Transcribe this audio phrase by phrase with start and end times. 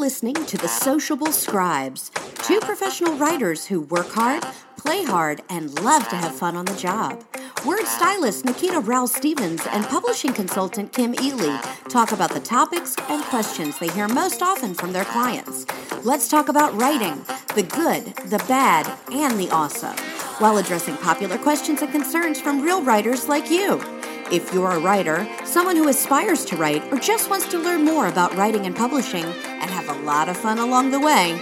[0.00, 4.42] listening to The Sociable Scribes, two professional writers who work hard,
[4.78, 7.22] play hard, and love to have fun on the job.
[7.66, 11.60] Word stylist Nikita Rowell Stevens and publishing consultant Kim Ely
[11.90, 15.66] talk about the topics and questions they hear most often from their clients.
[16.02, 17.22] Let's talk about writing
[17.54, 19.98] the good, the bad, and the awesome,
[20.38, 23.99] while addressing popular questions and concerns from real writers like you.
[24.32, 28.06] If you're a writer, someone who aspires to write, or just wants to learn more
[28.06, 31.36] about writing and publishing and have a lot of fun along the way,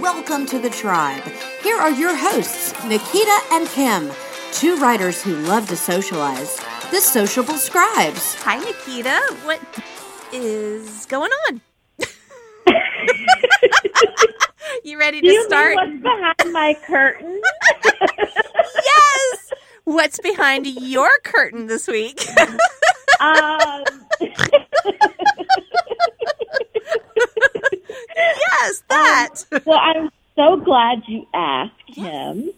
[0.00, 1.22] welcome to the tribe.
[1.62, 4.10] Here are your hosts, Nikita and Kim,
[4.50, 6.56] two writers who love to socialize,
[6.90, 8.34] the Sociable Scribes.
[8.42, 9.20] Hi, Nikita.
[9.44, 9.60] What
[10.32, 11.60] is going on?
[14.82, 15.76] you ready to you start?
[15.76, 17.40] Know what's behind my curtain?
[18.84, 19.52] yes.
[19.84, 22.24] What's behind your curtain this week?
[23.20, 23.84] um,
[28.16, 29.34] yes, that.
[29.64, 32.50] well, I'm so glad you asked him.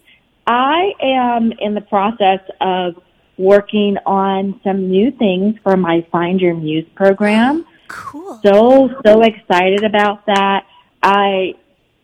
[0.47, 3.01] I am in the process of
[3.37, 7.65] working on some new things for my Find Your Muse program.
[7.87, 8.39] Cool.
[8.43, 10.65] So, so excited about that.
[11.01, 11.55] I,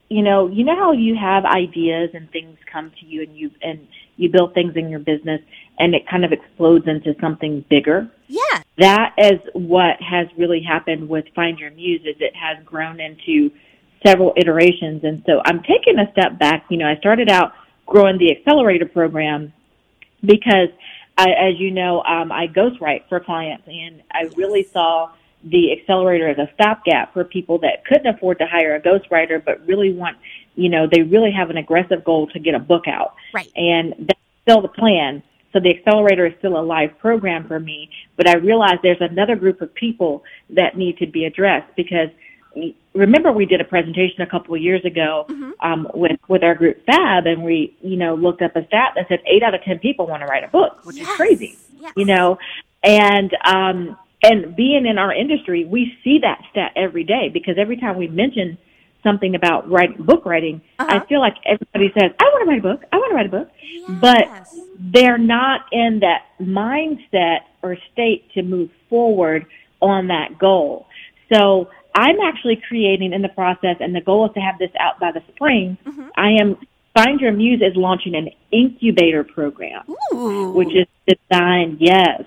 [0.09, 3.51] you know, you know how you have ideas and things come to you and you,
[3.61, 5.41] and you build things in your business
[5.79, 8.09] and it kind of explodes into something bigger.
[8.27, 8.61] Yeah.
[8.77, 13.51] That is what has really happened with Find Your Muse is it has grown into
[14.05, 15.03] several iterations.
[15.03, 16.65] And so I'm taking a step back.
[16.69, 17.53] You know, I started out
[17.85, 19.53] growing the accelerator program
[20.23, 20.69] because
[21.17, 25.11] I, as you know, um, I ghostwrite for clients and I really saw
[25.43, 29.65] the accelerator as a stopgap for people that couldn't afford to hire a ghostwriter, but
[29.65, 30.17] really want,
[30.55, 33.15] you know, they really have an aggressive goal to get a book out.
[33.33, 33.49] Right.
[33.55, 35.23] And that's still the plan.
[35.53, 39.35] So the accelerator is still a live program for me, but I realize there's another
[39.35, 42.09] group of people that need to be addressed because
[42.93, 45.53] remember we did a presentation a couple of years ago Mhm.
[45.61, 49.07] um, with with our group Fab, and we you know looked up a stat that
[49.07, 51.07] said eight out of ten people want to write a book, which Yes.
[51.09, 51.93] is crazy, Yes.
[51.95, 52.37] you know,
[52.83, 57.77] and um, and being in our industry, we see that stat every day because every
[57.77, 58.57] time we mention
[59.03, 61.05] something about writing book writing, I Uh-huh.
[61.09, 62.83] feel like everybody says, "I want to write a book.
[62.91, 63.49] I want to write a book,"
[63.99, 64.27] but
[64.77, 69.45] they're not in that mindset or state to move forward
[69.81, 70.85] on that goal.
[71.33, 74.99] So I'm actually creating in the process, and the goal is to have this out
[74.99, 75.77] by the spring.
[75.85, 76.09] Mhm.
[76.15, 76.57] I am
[76.93, 79.83] Find Your Muse is launching an incubator program,
[80.13, 80.51] Ooh.
[80.51, 82.23] which is designed, yes.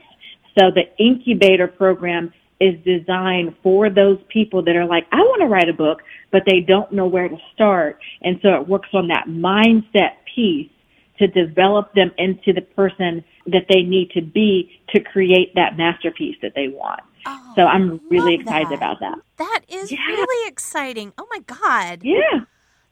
[0.59, 5.47] So the incubator program is designed for those people that are like, I want to
[5.49, 7.99] write a book, but they don't know where to start.
[8.23, 10.71] And so it works on that mindset piece
[11.19, 16.37] to develop them into the person that they need to be to create that masterpiece
[16.43, 17.01] that they want.
[17.27, 18.75] Oh, So I'm really excited that.
[18.75, 19.19] about that.
[19.39, 19.99] That is Yeah.
[20.09, 21.13] really exciting.
[21.19, 22.01] Oh my god.
[22.03, 22.45] Yeah.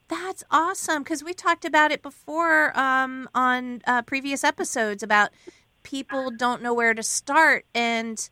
[0.09, 5.29] That's awesome because we talked about it before um, on uh, previous episodes about
[5.83, 8.29] people don't know where to start and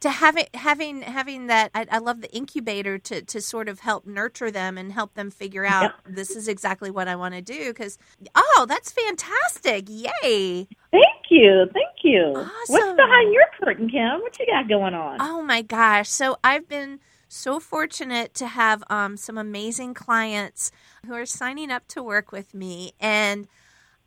[0.00, 3.80] to have it having having that I, I love the incubator to to sort of
[3.80, 7.42] help nurture them and help them figure out this is exactly what I want to
[7.42, 7.98] do because
[8.34, 11.66] oh that's fantastic yay Thank you.
[11.72, 12.32] Thank you.
[12.36, 12.50] Awesome.
[12.66, 14.20] What's behind your curtain, Kim?
[14.20, 15.18] What you got going on?
[15.20, 16.08] Oh my gosh.
[16.08, 20.72] So I've been so fortunate to have um, some amazing clients
[21.06, 22.92] who are signing up to work with me.
[22.98, 23.46] And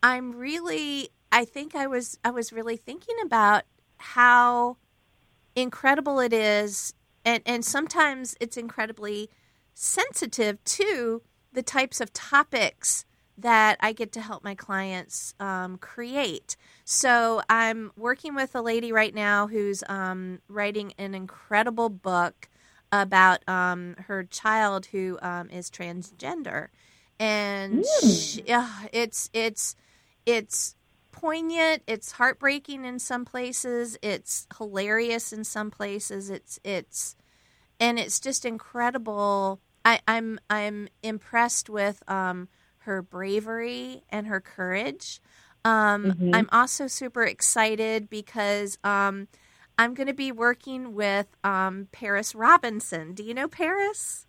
[0.01, 3.63] I'm really, I think I was, I was really thinking about
[3.97, 4.77] how
[5.55, 6.93] incredible it is.
[7.25, 9.29] And, and sometimes it's incredibly
[9.73, 13.05] sensitive to the types of topics
[13.37, 16.55] that I get to help my clients um, create.
[16.85, 22.49] So I'm working with a lady right now who's um, writing an incredible book
[22.91, 26.67] about um, her child who um, is transgender,
[27.19, 29.75] and she, uh, it's it's
[30.27, 30.75] it's
[31.13, 31.83] poignant.
[31.87, 33.97] It's heartbreaking in some places.
[34.01, 36.29] It's hilarious in some places.
[36.29, 37.15] It's it's
[37.79, 39.61] and it's just incredible.
[39.85, 42.49] I, I'm I'm impressed with um,
[42.79, 45.21] her bravery and her courage.
[45.65, 46.35] Um, Mhm.
[46.35, 49.29] I'm also super excited because um,
[49.77, 53.13] I'm going to be working with um, Paris Robinson.
[53.13, 54.27] Do you know Paris?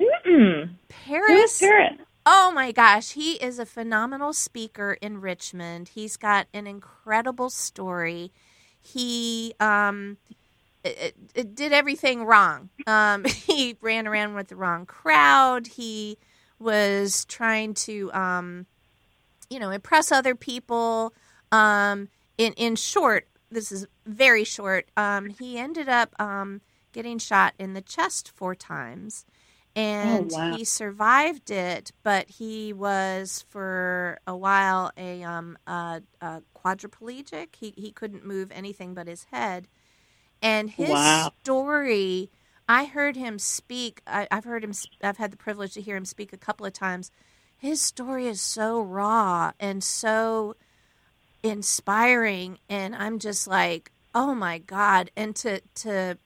[0.00, 0.70] Mm-mm.
[0.88, 1.58] Paris.
[1.58, 1.98] Paris?
[2.30, 5.88] Oh my gosh, he is a phenomenal speaker in Richmond.
[5.94, 8.32] He's got an incredible story.
[8.78, 10.18] He um,
[10.84, 12.68] it, it did everything wrong.
[12.86, 15.68] Um, he ran around with the wrong crowd.
[15.68, 16.18] He
[16.58, 18.66] was trying to, um,
[19.48, 21.14] you know, impress other people.
[21.50, 24.90] Um, in in short, this is very short.
[24.98, 26.60] Um, he ended up um,
[26.92, 29.24] getting shot in the chest four times,
[29.76, 30.58] and Oh, wow.
[30.58, 37.56] he survived it, but he was for a while a um a, a quadriplegic.
[37.56, 39.68] He he couldn't move anything but his head,
[40.42, 41.32] and his Wow.
[41.42, 42.30] story.
[42.68, 44.02] I heard him speak.
[44.06, 44.72] I, I've heard him.
[45.02, 47.10] I've had the privilege to hear him speak a couple of times.
[47.56, 50.54] His story is so raw and so
[51.42, 55.10] inspiring, and I'm just like, oh my god!
[55.16, 56.18] And to to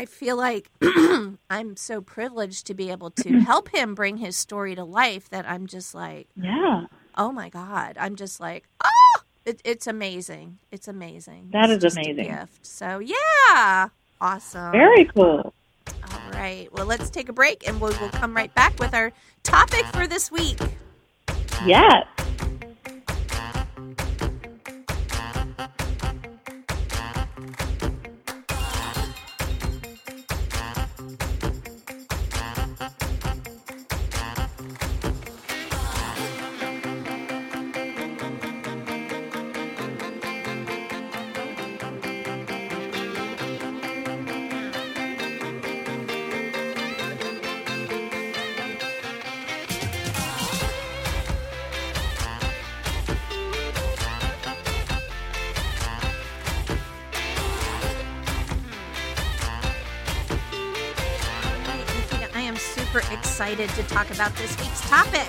[0.00, 0.70] I, feel like
[1.50, 3.38] I'm so privileged to be able to mm-hmm.
[3.40, 6.86] help him bring his story to life that I'm just like, Yeah.
[7.16, 7.96] oh my God.
[7.98, 10.58] I'm just like, oh, it, it's amazing.
[10.70, 11.50] It's amazing.
[11.52, 12.26] That It's is amazing.
[12.26, 12.64] gift.
[12.66, 13.88] So, yeah.
[14.20, 14.72] Awesome.
[14.72, 15.52] Very cool.
[15.88, 16.68] All right.
[16.72, 19.12] Well, let's take a break and we'll, we'll come right back with our
[19.42, 20.58] topic for this week.
[21.66, 22.06] Yes.
[62.92, 65.26] Super excited to talk about this week's topic.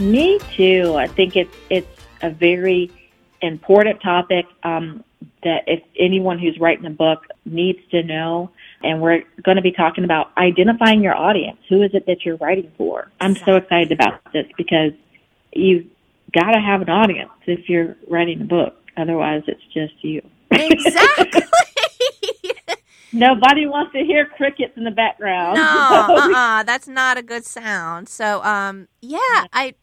[0.00, 0.94] Me too.
[0.96, 1.86] I think it's it's
[2.22, 2.90] a very
[3.42, 5.04] important topic um,
[5.42, 8.50] that if anyone who's writing a book needs to know.
[8.80, 11.58] And we're going to be talking about identifying your audience.
[11.68, 13.10] Who is it that you're writing for?
[13.20, 14.92] I'm so excited about this because
[15.52, 15.86] you've
[16.32, 18.76] got to have an audience if you're writing a book.
[18.96, 20.22] Otherwise, it's just you.
[20.50, 21.42] Exactly.
[23.12, 25.56] Nobody wants to hear crickets in the background.
[25.56, 25.62] no,
[26.34, 28.08] uh-uh, that's not a good sound.
[28.08, 29.74] So, um, yeah, I,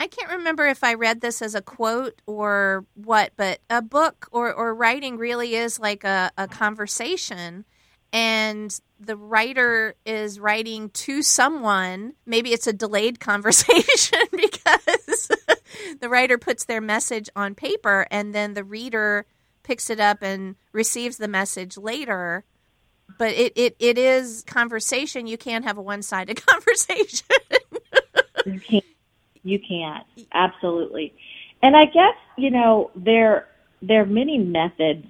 [0.00, 4.28] I can't remember if I read this as a quote or what, but a book
[4.32, 7.64] or, or writing really is like a, a conversation,
[8.12, 12.14] and the writer is writing to someone.
[12.26, 15.30] Maybe it's a delayed conversation because
[16.00, 19.24] the writer puts their message on paper, and then the reader
[19.62, 22.44] picks it up and receives the message later
[23.18, 25.26] but it, it, it is conversation.
[25.26, 27.26] You can't have a one sided conversation.
[28.46, 28.84] You can't.
[29.42, 30.04] You can't.
[30.32, 31.14] Absolutely.
[31.62, 33.46] And I guess, you know, there,
[33.82, 35.06] there are many methods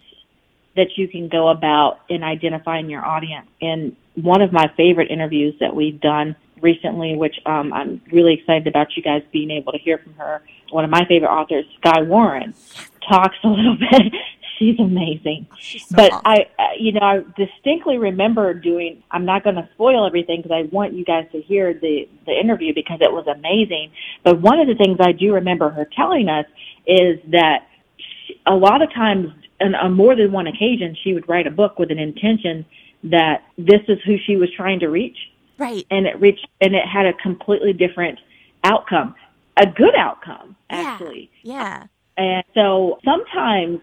[0.76, 3.46] that you can go about in identifying your audience.
[3.60, 8.66] And one of my favorite interviews that we've done recently, which um, I'm really excited
[8.66, 12.02] about you guys being able to hear from her, one of my favorite authors, Skye
[12.02, 12.54] Warren,
[13.08, 14.12] talks a little bit.
[14.58, 16.22] She's amazing She's so but awesome.
[16.24, 19.02] I, uh, you know, I distinctly remember doing.
[19.10, 22.32] I'm not going to spoil everything because I want you guys to hear the the
[22.32, 23.92] interview because it was amazing.
[24.22, 26.46] But one of the things I do remember her telling us
[26.86, 27.66] is that
[28.26, 31.50] she, a lot of times, and on more than one occasion, she would write a
[31.50, 32.64] book with an intention
[33.04, 35.16] that this is who she was trying to reach,
[35.58, 35.86] right.
[35.90, 38.18] and it reached, and it had a completely different
[38.64, 39.14] outcome,
[39.56, 41.30] a good outcome actually.
[41.42, 41.86] Yeah.
[42.16, 43.80] And so sometimes,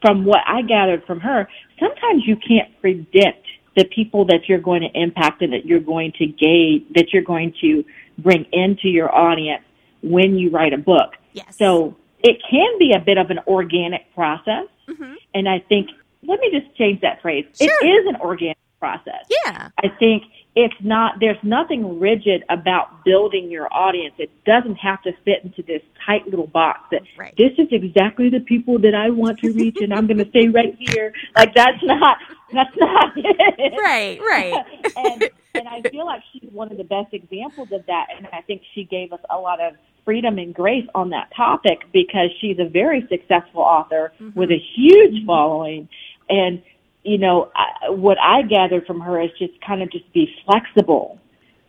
[0.00, 1.48] from what I gathered from her,
[1.78, 3.46] sometimes you can't predict
[3.76, 7.22] the people that you're going to impact and that you're going to gauge, that you're
[7.22, 7.84] going to
[8.18, 9.62] bring into your audience
[10.02, 11.12] when you write a book.
[11.32, 11.56] Yes.
[11.58, 14.66] So it can be a bit of an organic process.
[14.88, 15.90] hmm And I think,
[16.22, 17.44] let me just change that phrase.
[17.60, 17.68] Sure.
[17.68, 19.26] It is an organic process.
[19.44, 19.68] Yeah.
[19.78, 20.22] I think
[20.56, 24.14] it's not, there's nothing rigid about building your audience.
[24.16, 27.34] It doesn't have to fit into this tight little box that Right.
[27.36, 30.48] this is exactly the people that I want to reach and I'm going to stay
[30.48, 31.12] right here.
[31.36, 32.16] Like that's not,
[32.54, 33.74] that's not it.
[33.78, 34.18] Right.
[34.18, 34.64] Right.
[34.96, 38.06] and, and I feel like she's one of the best examples of that.
[38.16, 39.74] And I think she gave us a lot of
[40.06, 44.38] freedom and grace on that topic because she's a very successful author mm-hmm.
[44.38, 45.86] with a huge following.
[46.30, 46.62] And,
[47.06, 51.20] you know, I, what I gathered from her is just kind of just be flexible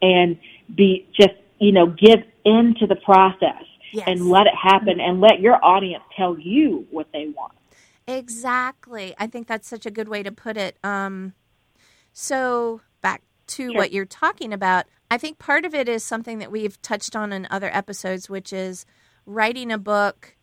[0.02, 0.38] and
[0.76, 3.64] be just, you know, give into the process
[3.94, 4.06] Yes.
[4.08, 7.54] and let it happen and let your audience tell you what they want.
[8.06, 9.16] Exactly.
[9.18, 10.78] I think that's such a good way to put it.
[10.84, 11.34] Um,
[12.12, 13.74] so back to Sure.
[13.76, 17.32] what you're talking about, I think part of it is something that we've touched on
[17.32, 18.86] in other episodes, which is
[19.26, 20.36] writing a book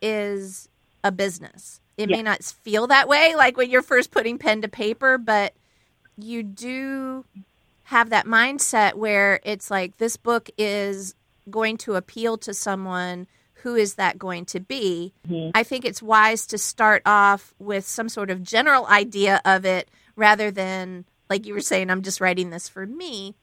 [0.00, 0.68] is
[1.02, 1.80] a business.
[1.98, 5.54] It may not feel that way, like when you're first putting pen to paper, but
[6.16, 7.24] you do
[7.84, 11.14] have that mindset where it's like this book is
[11.50, 13.26] going to appeal to someone
[13.62, 15.12] who is that going to be?
[15.54, 19.90] I think it's wise to start off with some sort of general idea of it
[20.14, 23.34] rather than like you were saying, I'm just writing this for me,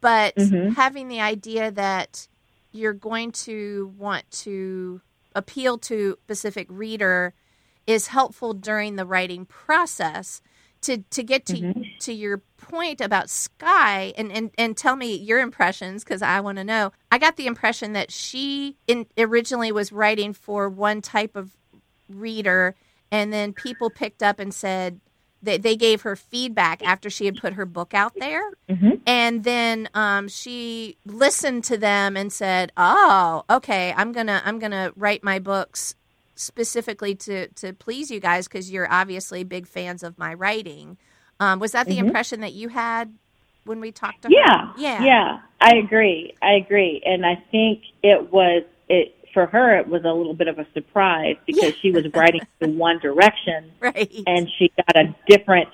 [0.00, 0.74] but Mhm.
[0.74, 2.26] having the idea that
[2.72, 5.00] you're going to want to
[5.34, 7.34] appeal to specific reader
[7.90, 10.40] is helpful during the writing process
[10.82, 11.98] to to get to Mhm.
[12.00, 16.56] to your point about Skye and and, and tell me your impressions because i want
[16.58, 21.34] to know i got the impression that she in, originally was writing for one type
[21.36, 21.50] of
[22.08, 22.74] reader
[23.10, 25.00] and then people picked up and said
[25.42, 29.00] they, they gave her feedback after she had put her book out there Mhm.
[29.06, 34.92] and then um, she listened to them and said oh okay i'm gonna i'm gonna
[34.96, 35.94] write my books
[36.40, 40.96] specifically to to please you guys because you're obviously big fans of my writing
[41.38, 42.06] um, was that the Mhm.
[42.06, 43.14] impression that you had
[43.64, 45.38] when we talked to her Yeah, yeah yeah.
[45.60, 46.32] I agree.
[46.40, 49.76] I agree, and I think it was it for her.
[49.76, 53.70] It was a little bit of a surprise because she was writing in one direction,
[53.80, 55.68] right and she got a different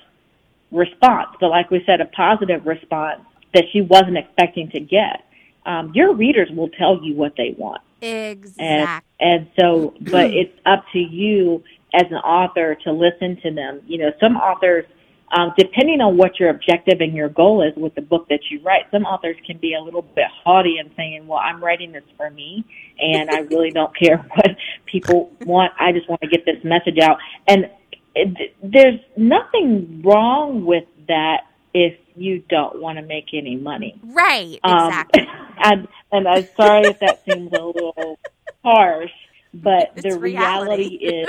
[0.71, 1.29] response.
[1.39, 3.21] But like we said, a positive response
[3.53, 5.23] that she wasn't expecting to get.
[5.65, 7.81] Um, your readers will tell you what they want.
[8.01, 11.63] Exactly And so, but it's up to you
[11.93, 13.81] as an author to listen to them.
[13.87, 14.85] You know, some authors,
[15.31, 18.61] um, depending on what your objective and your goal is with the book that you
[18.61, 22.03] write, some authors can be a little bit haughty and saying, well, I'm writing this
[22.15, 22.63] for me
[22.99, 25.73] and I really don't care what people want.
[25.79, 27.17] I just want to get this message out.
[27.47, 27.69] And
[28.15, 33.99] it, there's nothing wrong with that if you don't want to make any money.
[34.03, 35.27] right Um, exactly
[35.63, 38.17] and, and I'm sorry if that seems a little
[38.63, 39.11] harsh,
[39.53, 41.05] but It's the reality reality.
[41.05, 41.27] is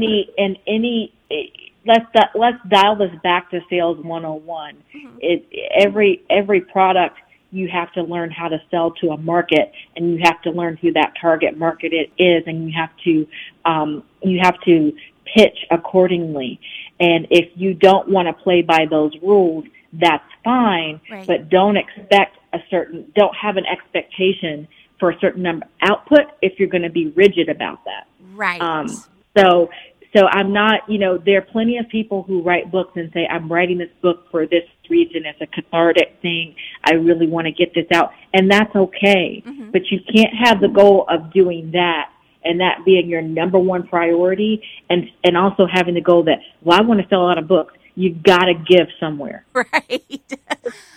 [0.00, 1.12] the in any
[1.86, 4.76] let's let's dial this back to sales 101.
[4.94, 5.16] Mhm.
[5.20, 7.18] It every every product
[7.50, 10.76] you have to learn how to sell to a market and you have to learn
[10.76, 13.26] who that target market it is and you have to
[13.64, 14.92] um you have to
[15.34, 16.60] pitch accordingly.
[17.00, 21.26] And if you don't want to play by those rules, that's fine, Right.
[21.26, 24.66] but don't expect a certain don't have an expectation
[24.98, 28.06] for a certain number output if you're going to be rigid about that.
[28.34, 28.88] right Um,
[29.36, 29.70] so,
[30.16, 33.26] so I'm not, you know, there are plenty of people who write books and say,
[33.30, 35.24] I'm writing this book for this reason.
[35.26, 36.54] It's a cathartic thing.
[36.84, 38.12] I really want to get this out.
[38.34, 39.42] And that's okay.
[39.46, 39.70] Mhm.
[39.70, 42.10] But you can't have the goal of doing that
[42.44, 46.78] and that being your number one priority and, and also having the goal that, well,
[46.78, 47.74] I want to sell a lot of books.
[47.94, 49.44] You've got to give somewhere.
[49.54, 50.22] right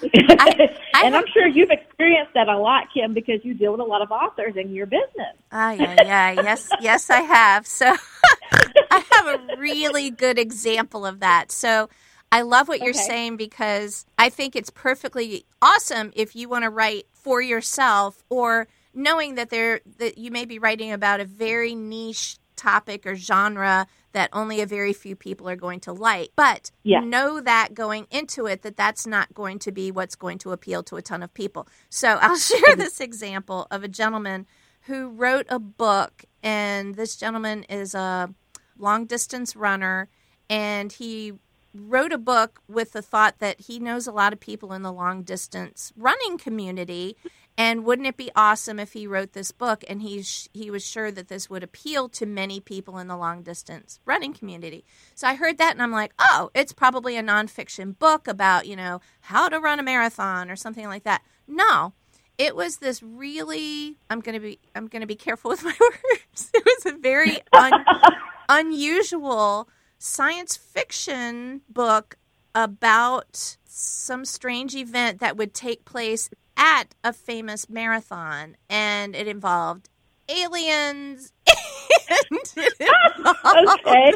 [0.13, 0.69] and I-
[1.03, 4.12] I'm sure you've experienced that a lot, Kim, because you deal with a lot of
[4.12, 5.36] authors in your business.
[5.51, 7.65] Ah, yeah, yeah, yes, yes, I have.
[7.67, 7.86] So
[8.91, 11.51] I have a really good example of that.
[11.51, 11.89] So
[12.31, 13.00] I love what you're Okay.
[13.00, 18.67] saying because I think it's perfectly awesome if you want to write for yourself or
[18.93, 23.88] knowing that there that you may be writing about a very niche topic or genre
[24.13, 26.31] that only a very few people are going to like.
[26.36, 27.00] But Yeah.
[27.00, 30.83] know that going into it that that's not going to be what's going to appeal
[30.83, 31.67] to a ton of people.
[31.89, 34.45] So I'll share this example of a gentleman
[34.81, 38.33] who wrote a book and this gentleman is a
[38.77, 40.10] long distance runner
[40.50, 41.33] and he
[41.74, 44.91] wrote a book with the thought that he knows a lot of people in the
[44.91, 47.15] long distance running community
[47.58, 51.12] and wouldn't it be awesome if he wrote this book and he's he was sure
[51.12, 54.86] that this would appeal to many people in the long distance running community?
[55.15, 58.75] So i heard that and i'm like oh it's probably a nonfiction book about you
[58.75, 61.22] know how to run a marathon or something like that.
[61.48, 61.93] No
[62.38, 65.75] it was this really i'm going to be i'm going to be careful with my
[65.79, 66.51] words.
[66.53, 67.86] It was a very un,
[68.50, 72.17] unusual science fiction book
[72.55, 76.29] about some strange event that would take place
[76.63, 79.89] at a famous marathon and it involved
[80.30, 82.74] aliens and it
[83.18, 84.13] involved Okay.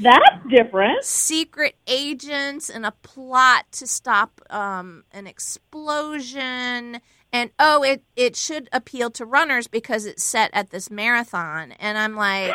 [0.00, 1.04] That's different.
[1.04, 7.00] secret agents and a plot to stop um, an explosion
[7.34, 11.98] and oh it it should appeal to runners because it's set at this marathon and
[11.98, 12.54] i'm like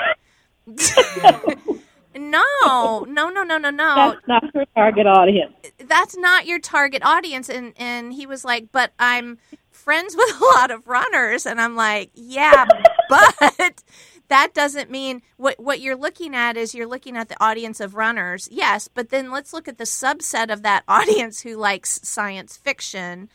[2.16, 4.16] no no no no no no.
[4.16, 5.54] That's not your target audience.
[5.88, 7.50] that's not your target audience.
[7.50, 9.38] And and he was like but i'm
[9.72, 11.46] friends with a lot of runners.
[11.46, 12.66] And i'm like yeah
[13.10, 13.84] but
[14.30, 17.96] that doesn't mean what what you're looking at is you're looking at the audience of
[17.96, 18.48] runners.
[18.52, 23.30] Yes but then let's look at the subset of that audience who likes science fiction.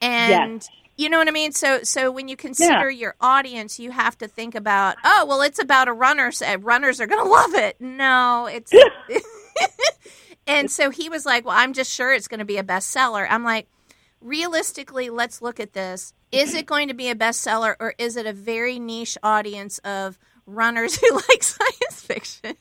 [0.00, 0.68] And Yes.
[0.98, 4.28] You know what i mean so so when you consider your audience you have to
[4.28, 7.80] think about oh well it's about a runner so runners are going to love it
[7.80, 8.72] no it's
[10.46, 13.26] and so he was like, Well, I'm just sure it's going to be a bestseller.
[13.28, 13.68] I'm like,
[14.20, 16.12] Realistically, let's look at this.
[16.32, 20.18] Is it going to be a bestseller or is it a very niche audience of
[20.44, 22.56] runners who like science fiction.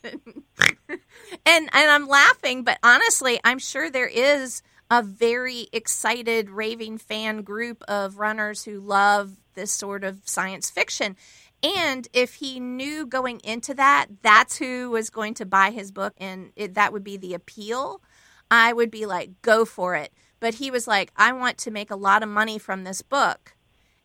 [0.89, 0.99] and
[1.45, 7.83] and I'm laughing, but honestly, I'm sure there is a very excited raving fan group
[7.87, 11.15] of runners who love this sort of science fiction.
[11.63, 16.13] And if he knew going into that, that's who was going to buy his book
[16.17, 18.01] and it, that would be the appeal,
[18.49, 20.13] I would be like, go for it.
[20.39, 23.55] But he was like, I want to make a lot of money from this book.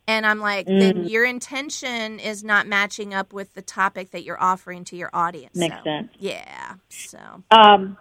[0.07, 0.79] And I'm like, mm.
[0.79, 5.09] then your intention is not matching up with the topic that you're offering to your
[5.13, 5.55] audience.
[5.55, 6.11] Makes so, sense.
[6.19, 6.73] Yeah.
[6.89, 7.19] So,
[7.51, 7.97] um,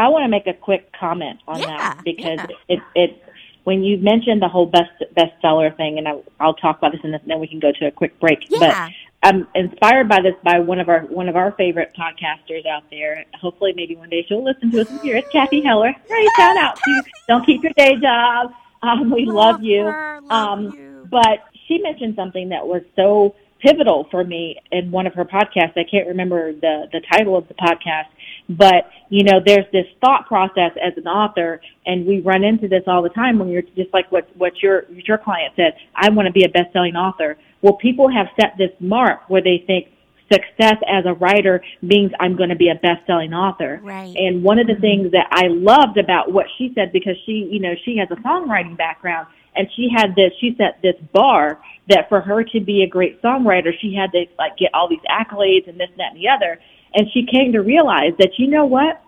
[0.00, 2.56] I want to make a quick comment on yeah, that because yeah.
[2.68, 3.22] it it
[3.64, 6.14] when you mentioned the whole best bestseller thing, and I,
[6.44, 8.48] will talk about this, and then we can go to a quick break.
[8.48, 8.58] Yeah.
[8.58, 12.84] But I'm inspired by this by one of our one of our favorite podcasters out
[12.90, 13.26] there.
[13.38, 15.30] Hopefully, maybe one day she'll listen to us and hear it.
[15.30, 15.94] Cathy Heller.
[16.08, 17.02] Hey, shout out to you.
[17.28, 18.52] Don't keep your day job.
[18.82, 19.84] Um, we love, love you.
[19.84, 21.06] Her, love um, you.
[21.10, 25.76] But she mentioned something that was so pivotal for me in one of her podcasts.
[25.76, 28.08] I can't remember the the title of the podcast,
[28.48, 32.82] but you know, there's this thought process as an author, and we run into this
[32.86, 35.74] all the time when you're just like what what your your client said.
[35.94, 37.36] I want to be a best selling author.
[37.62, 39.88] Well, people have set this mark where they think
[40.32, 43.80] success as a writer means I'm going to be a best-selling author.
[43.82, 44.14] Right.
[44.16, 44.82] And one of the mm-hmm.
[44.82, 48.20] things that I loved about what she said because she, you know, she has a
[48.22, 49.26] songwriting background
[49.56, 53.20] and she had this she set this bar that for her to be a great
[53.22, 56.28] songwriter she had to like get all these accolades and this and that and the
[56.28, 56.58] other.
[56.94, 59.02] And she came to realize that you know what?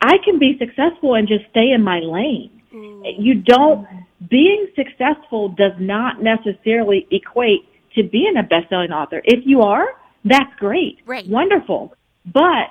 [0.00, 2.50] I can be successful and just stay in my lane.
[2.72, 3.14] Mm.
[3.18, 3.86] you don't
[4.28, 9.20] being successful does not necessarily equate to being a best-selling author.
[9.24, 9.88] If you are
[10.24, 10.98] that's great.
[11.06, 11.26] Right.
[11.28, 11.94] wonderful.
[12.26, 12.68] But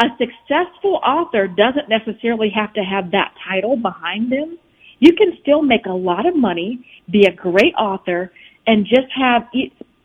[0.00, 4.58] a successful author doesn't necessarily have to have that title behind them.
[4.98, 8.32] You can still make a lot of money, be a great author,
[8.70, 9.48] and just have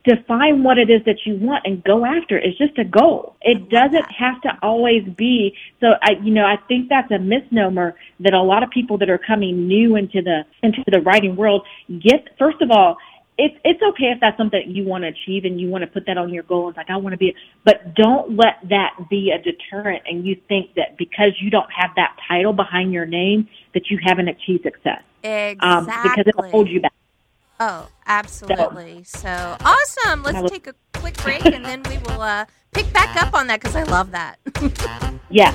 [0.04, 2.36] define what it is that you want and go after.
[2.38, 3.36] It's just a goal.
[3.42, 5.56] It doesn't have to always be.
[5.82, 9.10] So I, you know, I think that's a misnomer that a lot of people that
[9.10, 11.64] are coming new into the into the writing world
[12.00, 12.28] get.
[12.40, 12.98] First of all,
[13.38, 15.88] it's it's okay if that's something that you want to achieve and you want to
[15.88, 16.70] put that on your goal.
[16.70, 20.04] It's like I want to be, but don't let that be a deterrent.
[20.08, 24.00] And you think that because you don't have that title behind your name that you
[24.04, 25.04] haven't achieved success.
[25.24, 25.68] Exactly.
[25.68, 26.94] Um, because it'll hold you back.
[27.60, 29.04] Oh, absolutely.
[29.04, 30.24] So, so awesome.
[30.24, 33.62] Let's take a quick break and then we will uh, pick back up on that
[33.62, 34.40] because I love that.
[35.30, 35.54] yeah.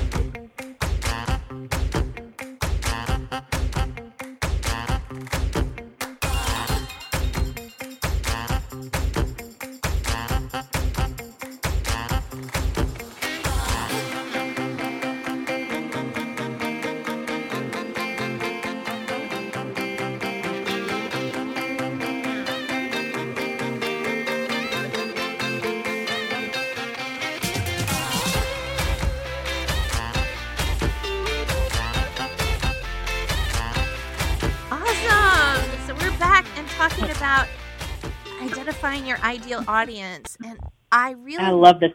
[38.41, 40.37] Identifying your ideal audience.
[40.43, 40.59] And
[40.91, 41.91] I really I love this.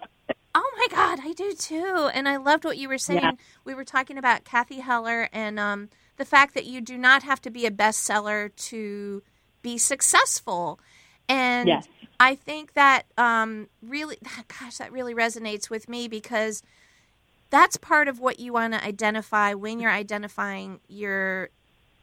[0.54, 2.08] Oh my God, I do too.
[2.14, 3.20] And I loved what you were saying.
[3.22, 3.32] Yeah.
[3.64, 7.40] We were talking about Cathy Heller and um, the fact that you do not have
[7.42, 9.22] to be a bestseller to
[9.62, 10.80] be successful.
[11.28, 11.86] And yes.
[12.18, 14.16] I think that um, really,
[14.60, 16.62] gosh, that really resonates with me because
[17.50, 21.50] that's part of what you want to identify when you're identifying your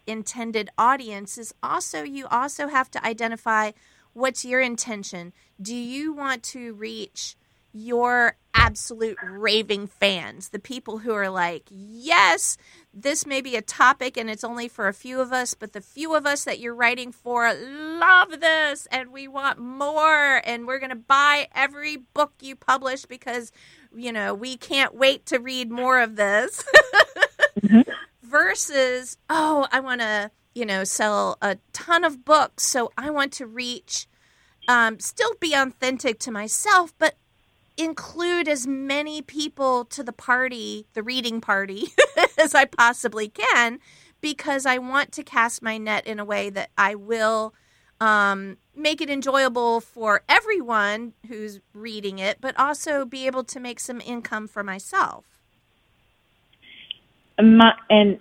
[0.05, 3.71] intended audience is also you also have to identify
[4.13, 5.33] What's your intention?
[5.59, 7.35] Do you want to reach
[7.75, 12.55] your absolute raving fans, the people who are like, yes,
[12.93, 15.81] this may be a topic and it's only for a few of us, but the
[15.81, 20.77] few of us that you're writing for love this and we want more and we're
[20.77, 23.51] going to buy every book you publish because,
[23.95, 26.63] you know, we can't wait to read more of this.
[27.59, 27.81] mm-hmm.
[28.33, 32.65] Versus, oh, I want to you know, sell a ton of books.
[32.65, 34.07] So I want to reach,
[34.67, 37.15] um, still be authentic to myself, but
[37.75, 41.87] include as many people to the party, the reading party,
[42.37, 43.79] as I possibly can,
[44.21, 47.53] because I want to cast my net in a way that I will
[47.99, 53.79] um, make it enjoyable for everyone who's reading it, but also be able to make
[53.79, 55.25] some income for myself.
[57.41, 58.19] My, and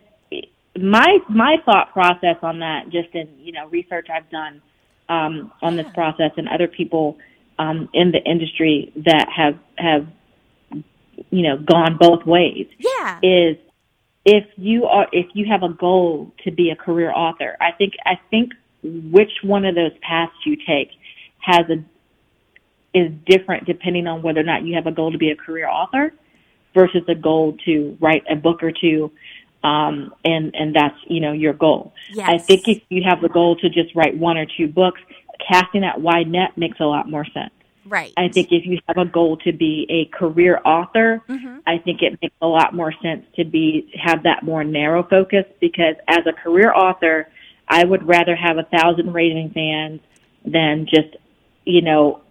[0.78, 4.62] my my thought process on that, just in you know research I've done
[5.08, 7.18] um, on this process, and other people
[7.58, 10.06] um, in the industry that have have
[11.30, 13.56] you know gone both ways, yeah, is
[14.24, 17.94] if you are if you have a goal to be a career author, I think
[18.06, 20.90] I think which one of those paths you take
[21.40, 21.84] has a
[22.94, 25.68] is different depending on whether or not you have a goal to be a career
[25.68, 26.12] author
[26.74, 29.10] versus a goal to write a book or two.
[29.62, 31.94] Um, and, and that's, you know, your goal.
[32.12, 32.28] Yes.
[32.28, 35.00] I think if you have the goal to just write one or two books,
[35.48, 37.52] casting that wide net makes a lot more sense.
[37.84, 38.12] Right.
[38.16, 41.58] I think if you have a goal to be a career author, mm-hmm.
[41.66, 45.44] I think it makes a lot more sense to be have that more narrow focus
[45.60, 47.28] because as a career author,
[47.68, 50.00] I would rather have a thousand raving fans
[50.44, 51.16] than just,
[51.64, 52.22] you know,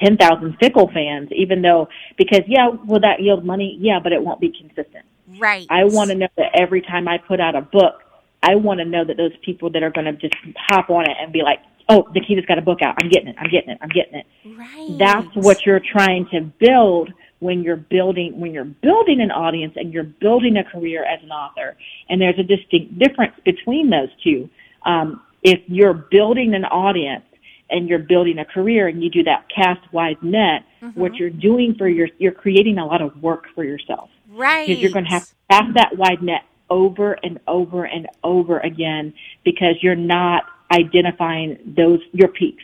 [0.00, 1.30] ten thousand fickle fans.
[1.32, 3.76] Even though, because yeah, will that yield money?
[3.80, 5.04] Yeah, but it won't be consistent.
[5.38, 5.66] Right.
[5.70, 8.02] I want to know that every time I put out a book,
[8.42, 11.16] I want to know that those people that are going to just hop on it
[11.20, 11.58] and be like,
[11.88, 12.94] oh, Nikita's got a book out.
[13.02, 13.36] I'm getting it.
[13.38, 13.78] I'm getting it.
[13.80, 14.26] I'm getting it.
[14.56, 14.96] Right.
[14.98, 19.92] That's what you're trying to build when you're building when you're building an audience and
[19.92, 21.76] you're building a career as an author.
[22.08, 24.48] And there's a distinct difference between those two.
[24.84, 27.24] Um, if you're building an audience
[27.68, 30.98] and you're building a career and you do that cast wide net, mm-hmm.
[30.98, 34.10] what you're doing for your you're creating a lot of work for yourself.
[34.36, 34.66] Right.
[34.66, 38.58] Because you're going to have to cast that wide net over and over and over
[38.58, 42.62] again because you're not identifying those your peaks,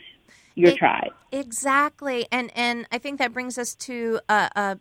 [0.55, 1.11] your it, tribe.
[1.31, 4.79] Exactly, and and I think that brings us to a, a,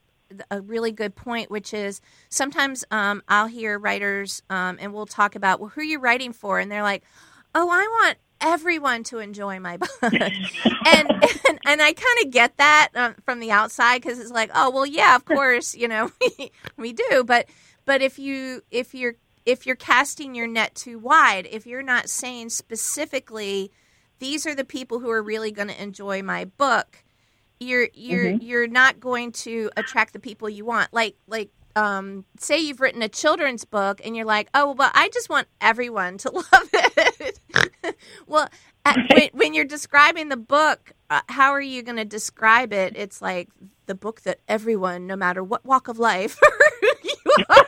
[0.51, 5.35] a really good point, which is sometimes um, I'll hear writers um, and we'll talk
[5.35, 7.05] about well, who are you writing for, and they're like,
[7.55, 10.23] oh, I want everyone to enjoy my book, and,
[10.87, 14.71] and, and I kind of get that um, from the outside because it's like, oh
[14.71, 17.47] well, yeah, of course, you know, we, we do, but
[17.85, 19.15] but if you if you're
[19.47, 23.71] if you're casting your net too wide, if you're not saying specifically,
[24.19, 27.05] these are the people who are really going to enjoy my book,
[27.61, 28.45] you're you're mm-hmm.
[28.45, 30.93] you're not going to attract the people you want.
[30.93, 35.09] Like like um, say you've written a children's book and you're like, oh, well, I
[35.09, 37.41] just want everyone to love it.
[38.27, 38.49] well,
[38.85, 42.95] at, when, when, you're describing the book, uh, how are you going to describe it?
[42.97, 43.49] It's like
[43.87, 46.39] the book that everyone, no matter what walk of life
[47.05, 47.15] you
[47.49, 47.67] are,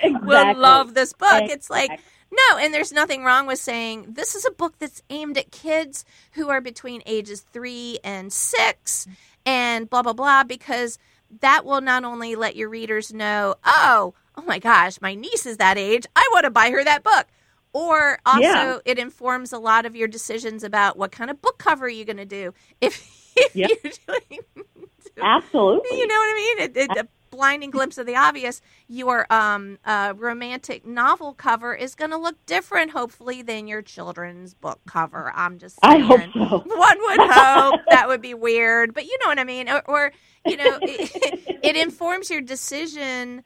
[0.00, 0.26] exactly.
[0.26, 1.28] will love this book.
[1.30, 1.52] Exactly.
[1.54, 2.00] It's like,
[2.32, 6.04] no, and there's nothing wrong with saying this is a book that's aimed at kids
[6.32, 9.06] who are between ages three and six
[9.44, 10.98] and blah, blah, blah, because
[11.40, 15.58] that will not only let your readers know, oh, oh my gosh, my niece is
[15.58, 16.06] that age.
[16.16, 17.26] I want to buy her that book.
[17.72, 18.78] Or also, yeah.
[18.84, 22.16] it informs a lot of your decisions about what kind of book cover you're going
[22.16, 22.52] to do.
[22.80, 23.70] If, if yep.
[23.70, 24.40] you're doing,
[25.22, 26.64] absolutely, you know what I mean.
[26.64, 27.08] It, it,
[27.40, 32.36] blinding glimpse of the obvious, your um, uh, romantic novel cover is going to look
[32.44, 35.32] different, hopefully, than your children's book cover.
[35.34, 36.02] I'm just saying.
[36.02, 36.58] I hope so.
[36.66, 39.70] One would hope that would be weird, but you know what I mean.
[39.70, 40.12] Or, or
[40.44, 43.42] you know, it, it informs your decision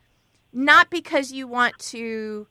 [0.52, 2.48] not because you want to.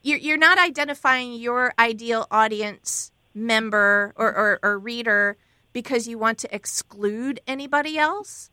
[0.00, 5.36] You're, you're not identifying your ideal audience member or, or, or reader
[5.74, 8.50] because you want to exclude anybody else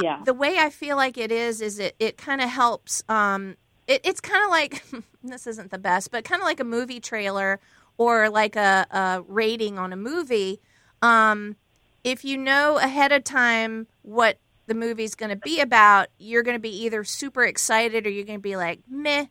[0.00, 0.20] yeah.
[0.24, 3.02] The way I feel like it is is it it kind of helps.
[3.08, 4.82] Um, it, it's kind of like
[5.22, 7.60] this isn't the best, but kind of like a movie trailer
[7.96, 10.60] or like a, a rating on a movie.
[11.02, 11.56] Um,
[12.02, 16.56] if you know ahead of time what the movie's going to be about, you're going
[16.56, 19.26] to be either super excited or you're going to be like, meh.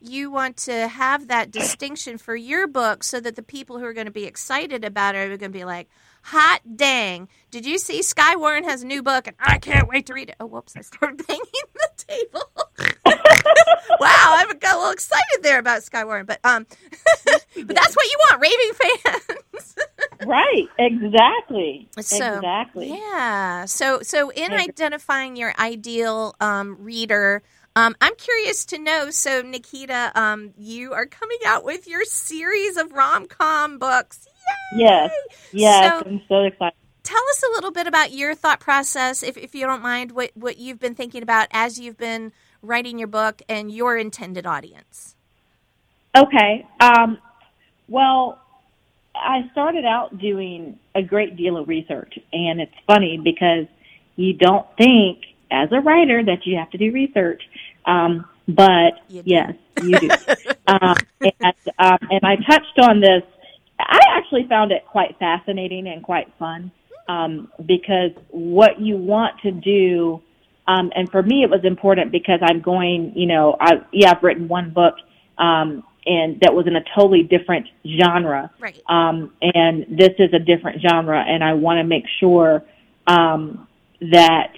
[0.00, 3.94] You want to have that distinction for your book so that the people who are
[3.94, 5.88] going to be excited about it are going to be like,
[6.24, 7.28] hot dang.
[7.50, 10.30] Did you see Skye Warren has a new book and I can't wait to read
[10.30, 10.36] it?
[10.40, 12.50] Oh, whoops, I started banging the table.
[14.00, 16.66] wow, I got a little excited there about Skye Warren, but um
[17.24, 18.72] but that's what you want, raving
[19.52, 19.76] fans.
[20.26, 21.88] right, exactly.
[22.00, 22.88] So, exactly.
[22.88, 23.66] Yeah.
[23.66, 27.42] So so in identifying your ideal um reader,
[27.76, 29.10] um, I'm curious to know.
[29.10, 34.28] So, Nikita, um, you are coming out with your series of rom com books.
[34.74, 34.84] Yay!
[34.84, 35.12] Yes,
[35.52, 36.74] yes, so, I'm so excited.
[37.04, 40.30] Tell us a little bit about your thought process, if, if you don't mind, what,
[40.34, 45.14] what you've been thinking about as you've been writing your book and your intended audience.
[46.16, 46.66] Okay.
[46.80, 47.18] Um,
[47.88, 48.40] well,
[49.14, 53.66] I started out doing a great deal of research, and it's funny because
[54.16, 57.42] you don't think as a writer that you have to do research,
[57.84, 60.08] um, but yes, you do.
[60.66, 63.22] um, and, um, and I touched on this
[63.86, 66.70] I actually found it quite fascinating and quite fun
[67.08, 70.22] um, because what you want to do,
[70.66, 74.22] um, and for me it was important because I'm going, you know, I yeah I've
[74.22, 74.94] written one book
[75.38, 77.66] um, and that was in a totally different
[77.98, 78.80] genre, right?
[78.88, 82.62] Um, and this is a different genre, and I want to make sure
[83.06, 83.66] um,
[84.00, 84.52] that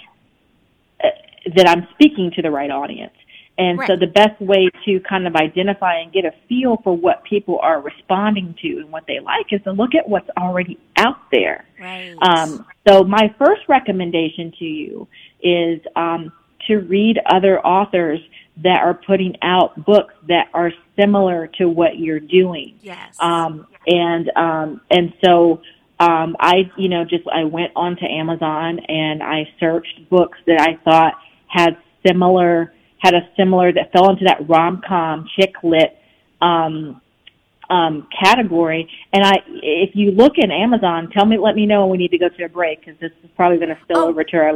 [1.02, 1.08] uh,
[1.54, 3.15] that I'm speaking to the right audience.
[3.58, 3.86] And Right.
[3.86, 7.58] so the best way to kind of identify and get a feel for what people
[7.60, 11.64] are responding to and what they like is to look at what's already out there.
[11.80, 12.14] Right.
[12.20, 15.08] Um, so my first recommendation to you
[15.42, 16.32] is um,
[16.66, 18.20] to read other authors
[18.62, 22.78] that are putting out books that are similar to what you're doing.
[22.82, 23.16] yes.
[23.20, 25.60] Um, and um, and so
[26.00, 30.76] um, I, you know, just I went onto Amazon and I searched books that I
[30.84, 31.14] thought
[31.46, 35.96] had similar had a similar that fell into that rom com chick lit
[36.40, 37.00] um,
[37.68, 38.88] um, category.
[39.12, 42.10] And I, if you look in Amazon, tell me, let me know when we need
[42.12, 44.08] to go to a break because this is probably going to spill Oh.
[44.08, 44.52] over to our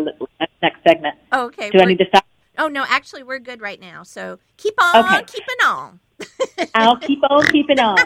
[0.62, 1.16] next segment.
[1.32, 1.70] okay.
[1.70, 2.24] Do I we're- need to stop?
[2.58, 4.02] oh no, actually, we're good right now.
[4.02, 5.22] So keep on Okay.
[5.26, 6.00] keeping on.
[6.74, 7.96] I'll keep on keeping on.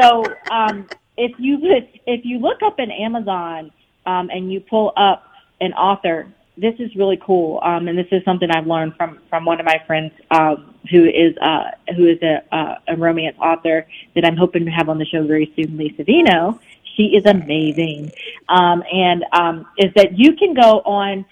[0.00, 0.86] So, um,
[1.16, 1.58] if you
[2.06, 3.72] if you look up in Amazon
[4.06, 5.24] um, and you pull up
[5.60, 6.28] an author,
[6.60, 7.60] this is really cool.
[7.62, 11.04] Um, and this is something I've learned from from one of my friends um, who
[11.04, 14.98] is uh, who is a, uh, a romance author that I'm hoping to have on
[14.98, 16.60] the show very soon, Lisa Vino.
[16.96, 18.10] She is amazing,
[18.48, 21.24] um, and um, is that you can go on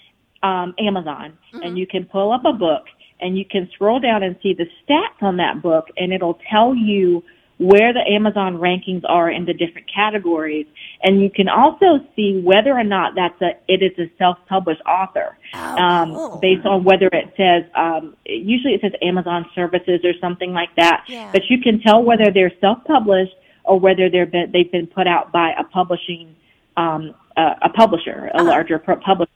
[0.43, 2.85] um, Amazon and you can pull up a book
[3.21, 6.75] and you can scroll down and see the stats on that book and it'll tell
[6.75, 7.25] you
[7.59, 10.67] where the Amazon rankings are in the different categories
[11.03, 15.37] and you can also see whether or not that's a it is a self-published author
[15.55, 16.39] Oh, um, cool.
[16.43, 21.05] based on whether it says um, usually it says Amazon services or something like that
[21.09, 21.31] Yeah.
[21.33, 23.33] but you can tell whether they're self-published
[23.65, 26.35] or whether they're been, they've been put out by a publishing
[26.77, 28.45] um, uh, a publisher a Uh-huh.
[28.51, 29.31] larger pro- publisher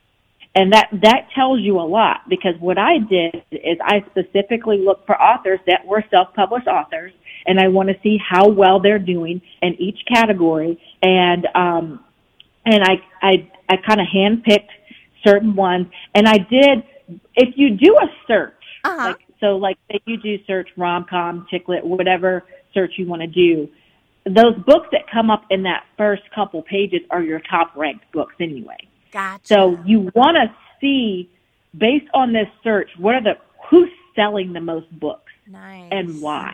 [0.55, 5.07] and that, that tells you a lot because what I did is I specifically looked
[5.07, 7.13] for authors that were self-published authors
[7.47, 10.81] and I want to see how well they're doing in each category.
[11.03, 12.05] And, um,
[12.67, 14.69] and I, I, I kind of handpicked
[15.27, 16.83] certain ones and I did,
[17.35, 19.09] if you do a search, Uh-huh.
[19.09, 23.27] like, so like say you do search rom-com, chick lit, whatever search you want to
[23.29, 23.69] do,
[24.27, 28.35] those books that come up in that first couple pages are your top ranked books
[28.39, 28.77] anyway.
[29.13, 29.47] Gotcha.
[29.47, 31.29] So you want to see,
[31.77, 33.37] based on this search, what are the
[33.69, 35.89] who's selling the most books nice.
[35.91, 36.53] and why.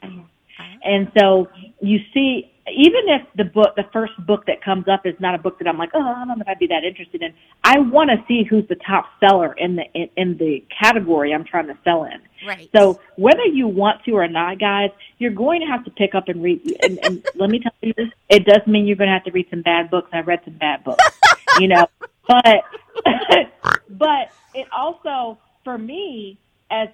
[0.84, 1.48] And so
[1.80, 5.38] you see, even if the book, the first book that comes up is not a
[5.38, 7.32] book that I'm like, oh, I don't know if I'd be that interested in.
[7.62, 11.44] I want to see who's the top seller in the in, in the category I'm
[11.44, 12.20] trying to sell in.
[12.46, 12.68] Right.
[12.74, 16.28] So whether you want to or not, guys, you're going to have to pick up
[16.28, 16.60] and read.
[16.82, 19.32] And, and let me tell you this: it does mean you're going to have to
[19.32, 20.10] read some bad books.
[20.12, 21.04] I read some bad books,
[21.60, 21.86] you know.
[22.26, 22.64] But
[23.90, 26.38] but it also for me
[26.70, 26.88] as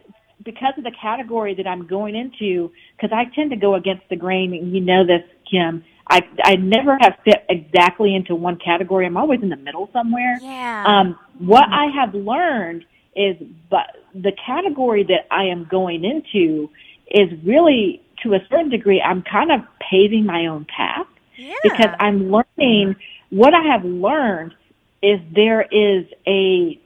[0.45, 4.17] because of the category that I'm going into, because I tend to go against the
[4.17, 4.53] grain.
[4.55, 5.85] And you know this, Kim.
[6.09, 9.07] I I never have fit exactly into one category.
[9.07, 10.39] I'm always in the middle somewhere.
[10.43, 10.85] yeah.
[10.87, 13.37] Um, what I have learned is,
[13.71, 16.71] but the category that I am going into
[17.11, 21.55] is really, to a certain degree, I'm kind of paving my own path yeah.
[21.63, 22.97] because I'm learning.
[23.31, 24.55] What I have learned
[25.03, 26.79] is there is a.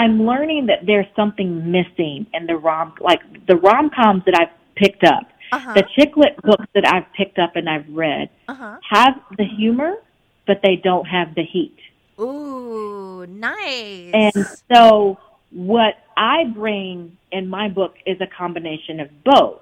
[0.00, 4.48] I'm learning that there's something missing in the rom, like the rom coms that I've
[4.74, 5.74] picked up, uh-huh.
[5.74, 8.78] the chick lit books that I've picked up and I've read uh-huh.
[8.88, 9.96] have the humor,
[10.46, 11.76] but they don't have the heat.
[12.18, 14.10] Ooh, nice.
[14.14, 15.18] And so
[15.50, 19.60] what I bring in my book is a combination of both.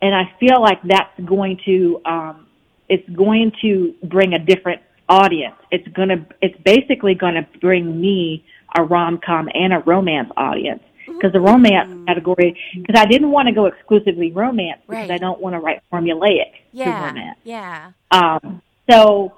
[0.00, 2.46] And I feel like that's going to, um,
[2.88, 5.56] it's going to bring a different audience.
[5.70, 10.82] It's gonna, it's basically gonna bring me a rom-com and a romance audience.
[11.06, 15.10] Because the romance category, because I didn't want to go exclusively romance because Right.
[15.10, 17.06] I don't want to write formulaic to yeah.
[17.06, 17.38] romance.
[17.44, 17.90] Yeah.
[18.10, 19.32] Um, so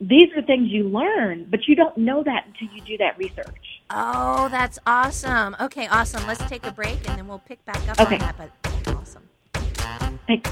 [0.00, 3.82] these are things you learn, but you don't know that until you do that research.
[3.90, 5.56] Oh, that's awesome.
[5.60, 6.24] Okay, awesome.
[6.26, 8.14] Let's take a break and then we'll pick back up Okay.
[8.14, 8.36] on that.
[8.38, 9.28] But awesome.
[10.26, 10.50] Thanks.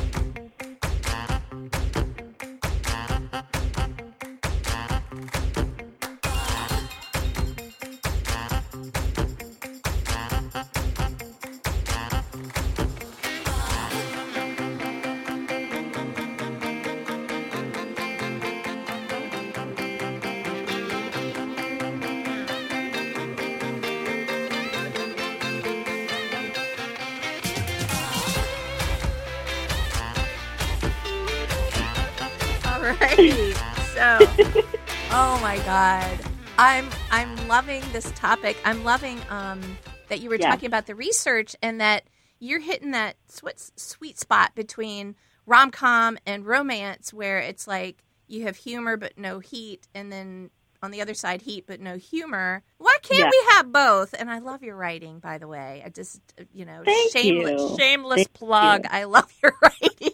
[35.11, 36.25] oh my God,
[36.59, 38.61] I'm I'm loving this topic.
[38.64, 40.38] I'm loving um, that you were Yeah.
[40.38, 42.05] talking about the research and that
[42.40, 48.44] you're hitting that sweet sweet spot between rom com and romance, where it's like you
[48.44, 50.51] have humor but no heat, and then
[50.83, 52.62] on the other side heat but no humor.
[52.79, 53.31] Why can't Yeah.
[53.31, 54.14] we have both?
[54.18, 55.83] And I love your writing, by the way.
[55.85, 56.20] I just,
[56.53, 57.79] you know, Thank shameless, you.
[57.79, 58.85] shameless Thank plug.
[58.85, 58.88] you.
[58.90, 60.12] I love your writing.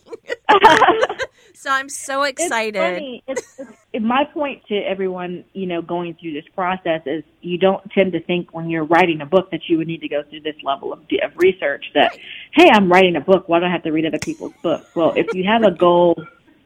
[1.55, 2.77] so I'm so excited.
[2.77, 3.25] It's funny.
[3.27, 3.61] It's,
[3.93, 8.13] it's, my point to everyone, you know, going through this process is you don't tend
[8.13, 10.57] to think when you're writing a book that you would need to go through this
[10.63, 12.17] level of, of research that,
[12.53, 13.49] hey, I'm writing a book.
[13.49, 14.95] Why do I have to read other people's books?
[14.95, 16.17] Well, if you have a goal,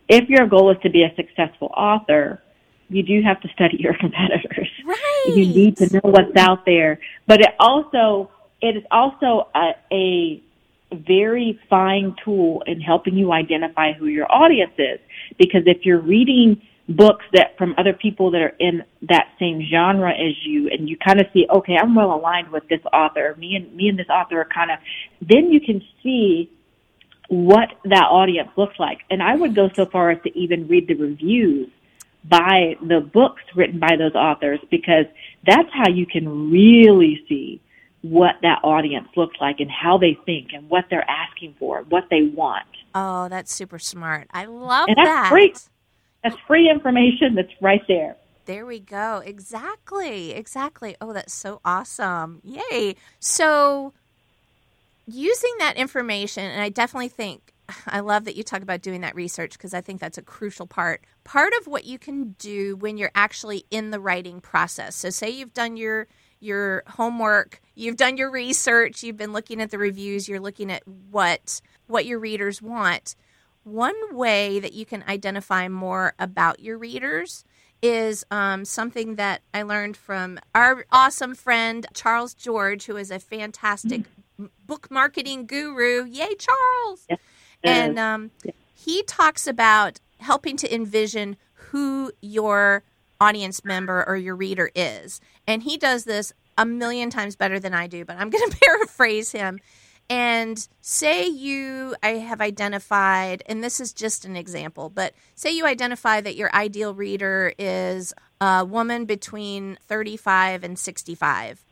[0.08, 2.42] if your goal is to be a successful author,
[2.88, 4.68] you do have to study your competitors.
[4.84, 5.24] Right.
[5.28, 6.98] You need to know what's out there.
[7.26, 10.42] But it also, it is also a, a
[10.92, 15.00] very fine tool in helping you identify who your audience is.
[15.38, 20.12] Because if you're reading books that from other people that are in that same genre
[20.12, 23.56] as you and you kind of see, okay, I'm well aligned with this author, me
[23.56, 24.78] and me and this author are kind of,
[25.20, 26.50] then you can see
[27.28, 29.00] what that audience looks like.
[29.10, 31.68] And I would go so far as to even read the reviews
[32.24, 35.06] by the books written by those authors because
[35.44, 37.60] that's how you can really see
[38.10, 42.04] what that audience looks like and how they think and what they're asking for, what
[42.10, 42.66] they want.
[42.94, 44.28] Oh, that's super smart.
[44.32, 45.28] I love And that's that.
[45.30, 45.54] free.
[46.22, 48.16] That's free information that's right there.
[48.46, 49.22] There we go.
[49.24, 50.32] Exactly.
[50.32, 50.96] Exactly.
[51.00, 52.40] Oh, that's so awesome.
[52.44, 52.94] Yay.
[53.18, 53.92] So,
[55.06, 57.52] using that information, and I definitely think
[57.86, 60.66] I love that you talk about doing that research because I think that's a crucial
[60.66, 61.04] part.
[61.24, 64.94] Part of what you can do when you're actually in the writing process.
[64.94, 66.06] So, say you've done your
[66.46, 70.82] your homework, you've done your research, you've been looking at the reviews, you're looking at
[71.10, 73.14] what what your readers want.
[73.64, 77.44] One way that you can identify more about your readers
[77.82, 83.18] is um, something that I learned from our awesome friend Charles George, who is a
[83.18, 84.02] fantastic
[84.38, 86.04] m- book marketing guru.
[86.04, 87.06] Yay, Charles!
[87.08, 87.18] Yes.
[87.64, 88.30] And um,
[88.74, 91.36] he talks about helping to envision
[91.70, 92.82] who your
[93.20, 95.20] audience member or your reader is.
[95.46, 98.56] And he does this a million times better than I do, but I'm going to
[98.58, 99.58] paraphrase him.
[100.08, 105.66] And say you I have identified, and this is just an example, but say you
[105.66, 111.64] identify that your ideal reader is a woman between 35 and 65.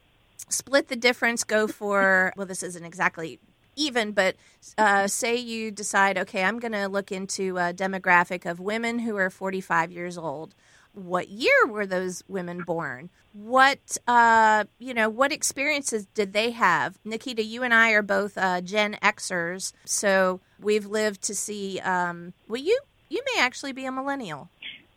[0.48, 3.38] Split the difference, go for, well, this isn't exactly
[3.76, 4.36] even, but
[4.78, 9.16] uh, say you decide, okay, I'm going to look into a demographic of women who
[9.16, 10.54] are 45 years old.
[10.94, 13.10] What year were those women born?
[13.32, 15.08] What uh, you know?
[15.08, 16.98] What experiences did they have?
[17.04, 21.80] Nikita, you and I are both uh, Gen Xers, so we've lived to see.
[21.80, 22.78] Um, well, you
[23.08, 24.50] you may actually be a millennial.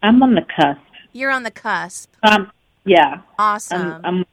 [0.03, 0.79] I'm on the cusp.
[1.13, 2.13] You're on the cusp.
[2.21, 2.51] Um,
[2.85, 3.81] yeah, Awesome.
[4.03, 4.25] I'm, I'm,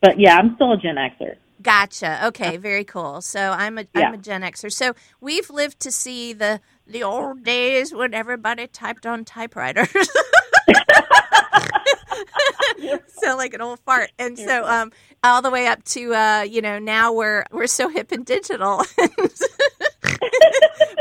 [0.00, 1.34] but yeah, I'm still a Gen Xer.
[1.60, 2.26] Gotcha.
[2.28, 3.20] Okay, very cool.
[3.20, 4.12] So I'm a am Yeah.
[4.14, 4.72] a Gen Xer.
[4.72, 9.88] So we've lived to see the the old days when everybody typed on typewriters.
[13.22, 14.10] so like an old fart.
[14.18, 14.92] And so um
[15.24, 18.82] all the way up to uh you know now we're we're so hip and digital.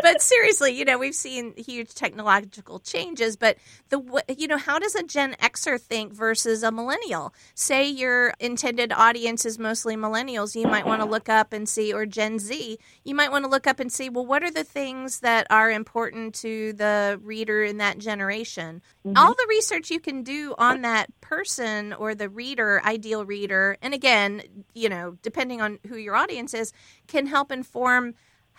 [0.01, 3.57] but seriously, you know, we've seen huge technological changes, but
[3.89, 7.33] the you know, how does a Gen Xer think versus a millennial?
[7.55, 11.93] Say your intended audience is mostly millennials, you might want to look up and see
[11.93, 14.63] or Gen Z, you might want to look up and see, well, what are the
[14.63, 18.81] things that are important to the reader in that generation?
[19.05, 19.17] Mm-hmm.
[19.17, 23.93] All the research you can do on that person or the reader, ideal reader, and
[23.93, 26.73] again, you know, depending on who your audience is,
[27.07, 28.15] can help inform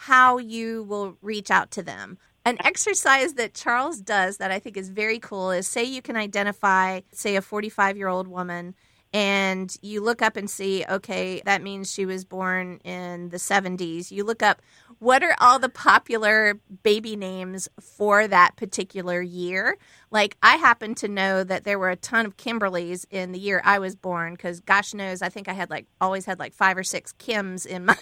[0.07, 2.19] how you will reach out to them.
[2.45, 6.17] An exercise that Charles does that I think is very cool is say you can
[6.17, 8.75] identify, say, a 45 year old woman,
[9.13, 14.11] and you look up and see, okay, that means she was born in the 70s.
[14.11, 14.61] You look up
[14.99, 19.77] what are all the popular baby names for that particular year.
[20.11, 23.63] Like, I happen to know that there were a ton of Kimberlys in the year
[23.65, 26.77] I was born because, gosh knows, I think I had like always had like five
[26.77, 27.97] or six Kims in my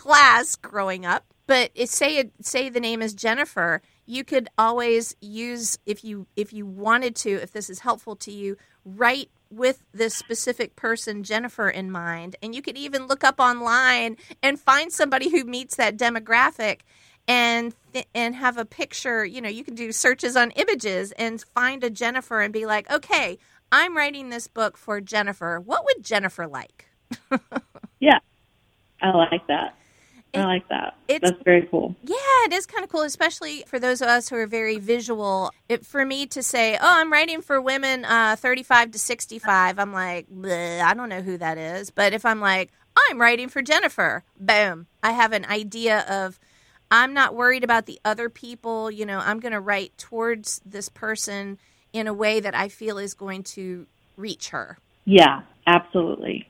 [0.00, 1.24] class growing up.
[1.46, 6.26] But it, say it, say the name is Jennifer, you could always use if you
[6.36, 11.24] if you wanted to, if this is helpful to you, write with this specific person
[11.24, 15.76] Jennifer in mind, and you could even look up online and find somebody who meets
[15.76, 16.80] that demographic
[17.28, 21.42] and th- and have a picture you know you can do searches on images and
[21.54, 23.38] find a jennifer and be like okay
[23.70, 26.88] i'm writing this book for jennifer what would jennifer like
[28.00, 28.18] Yeah,
[29.02, 29.74] I like that.
[30.34, 30.94] I like that.
[31.08, 31.96] it's- That's very cool.
[32.02, 32.16] yeah
[32.46, 35.84] it is kind of cool especially for those of us who are very visual it,
[35.84, 40.26] for me to say oh i'm writing for women uh, 35 to 65 i'm like
[40.44, 42.70] i don't know who that is but if i'm like
[43.10, 46.38] i'm writing for jennifer boom i have an idea of
[46.92, 48.90] I'm not worried about the other people.
[48.90, 51.56] You know, I'm going to write towards this person
[51.92, 54.76] in a way that I feel is going to reach her.
[55.04, 56.48] Yeah, absolutely.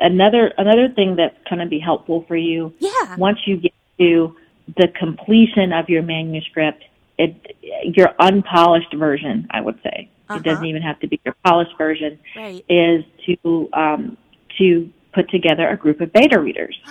[0.00, 3.16] Another another thing that's going to be helpful for you Yeah.
[3.16, 4.34] once you get to
[4.76, 6.84] the completion of your manuscript,
[7.18, 10.08] it your unpolished version, I would say.
[10.28, 10.38] Uh-huh.
[10.38, 12.18] It doesn't even have to be your polished version.
[12.34, 12.64] Right.
[12.68, 14.16] Is to um,
[14.58, 16.78] to put together a group of beta readers.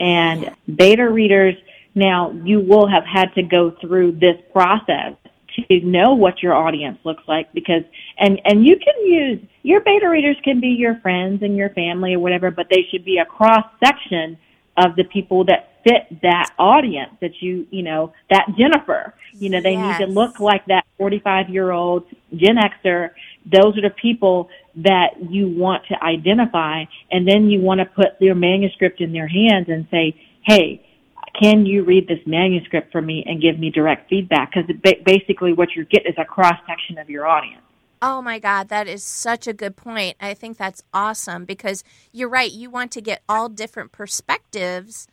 [0.00, 0.54] And Yeah.
[0.74, 1.56] beta readers,
[1.94, 5.12] now you will have had to go through this process
[5.56, 7.82] to know what your audience looks like because,
[8.18, 12.14] and, and you can use, your beta readers can be your friends and your family
[12.14, 14.38] or whatever, but they should be a cross section
[14.76, 19.60] of the people that fit that audience that you, you know, that Jennifer, you know,
[19.60, 23.10] they need to look like that 45 year old Gen Xer.
[23.46, 28.20] Those are the people that you want to identify and then you want to put
[28.20, 30.86] your manuscript in their hands and say, hey,
[31.38, 34.52] can you read this manuscript for me and give me direct feedback?
[34.54, 37.62] Because ba- basically what you get is a cross section of your audience.
[38.02, 40.16] Oh my God, that is such a good point.
[40.20, 42.50] I think that's awesome because you're right.
[42.50, 45.06] You want to get all different perspectives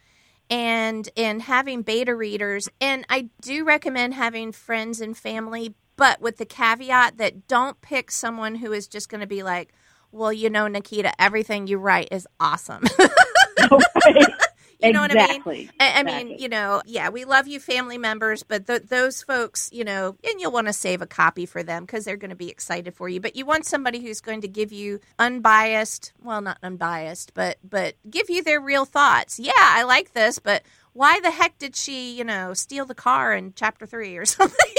[0.49, 2.70] and and having beta readers.
[2.80, 8.09] And I do recommend having friends and family, but with the caveat that don't pick
[8.09, 9.74] someone who is just going to be like,
[10.13, 12.84] well, you know, Nikita, everything you write is awesome.
[14.80, 15.44] You know what I mean?
[15.46, 15.70] exactly.
[15.80, 19.70] I, I mean, you know, yeah, we love you, family members, but th- those folks,
[19.74, 22.36] you know, and you'll want to save a copy for them because they're going to
[22.36, 23.20] be excited for you.
[23.20, 27.96] But you want somebody who's going to give you unbiased, well, not unbiased, but but
[28.10, 29.40] give you their real thoughts.
[29.40, 30.64] Yeah, I like this, but
[30.94, 34.76] why the heck did she, you know, steal the car in chapter three or something?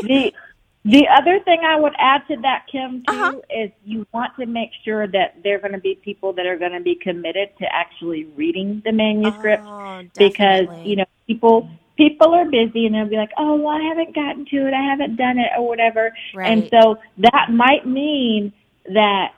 [0.00, 0.34] the
[0.84, 3.40] the other thing I would add to that, Kim, too, Uh-huh.
[3.50, 6.72] is you want to make sure that they're going to be people that are going
[6.72, 12.44] to be committed to actually reading the manuscript Oh, because you know people people are
[12.44, 15.38] busy and they'll be like, oh, well, I haven't gotten to it, I haven't done
[15.38, 16.12] it, or whatever.
[16.44, 18.52] And so that might mean
[18.92, 19.28] that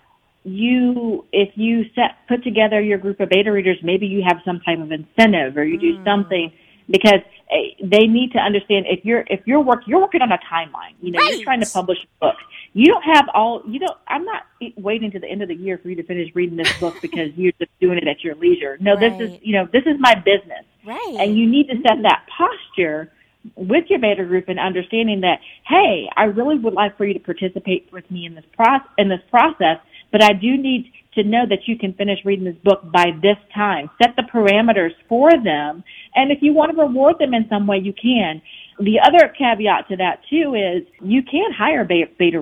[0.44, 4.60] you, if you set put together your group of beta readers, maybe you have some
[4.60, 6.04] type of incentive or you do Mm.
[6.04, 6.52] something
[6.88, 7.20] because
[7.50, 10.94] eh, they need to understand if you're if you're work you're working on a timeline.
[11.00, 11.34] You know, Right.
[11.34, 12.36] you're trying to publish a book.
[12.72, 13.96] You don't have all you don't.
[14.08, 14.44] I'm not
[14.76, 17.30] waiting to the end of the year for you to finish reading this book because
[17.36, 18.76] you're just doing it at your leisure.
[18.80, 21.16] No, this is you know this is my business right.
[21.18, 23.12] and you need to set that posture
[23.54, 27.20] with your beta group and understanding that hey i really would like for you to
[27.20, 29.78] participate with me in this process in this process
[30.12, 33.38] but i do need to know that you can finish reading this book by this
[33.54, 33.90] time.
[34.00, 35.82] Set the parameters for them.
[36.14, 38.40] And if you want to reward them in some way you can.
[38.78, 42.40] The other caveat to that too is you can hire beta,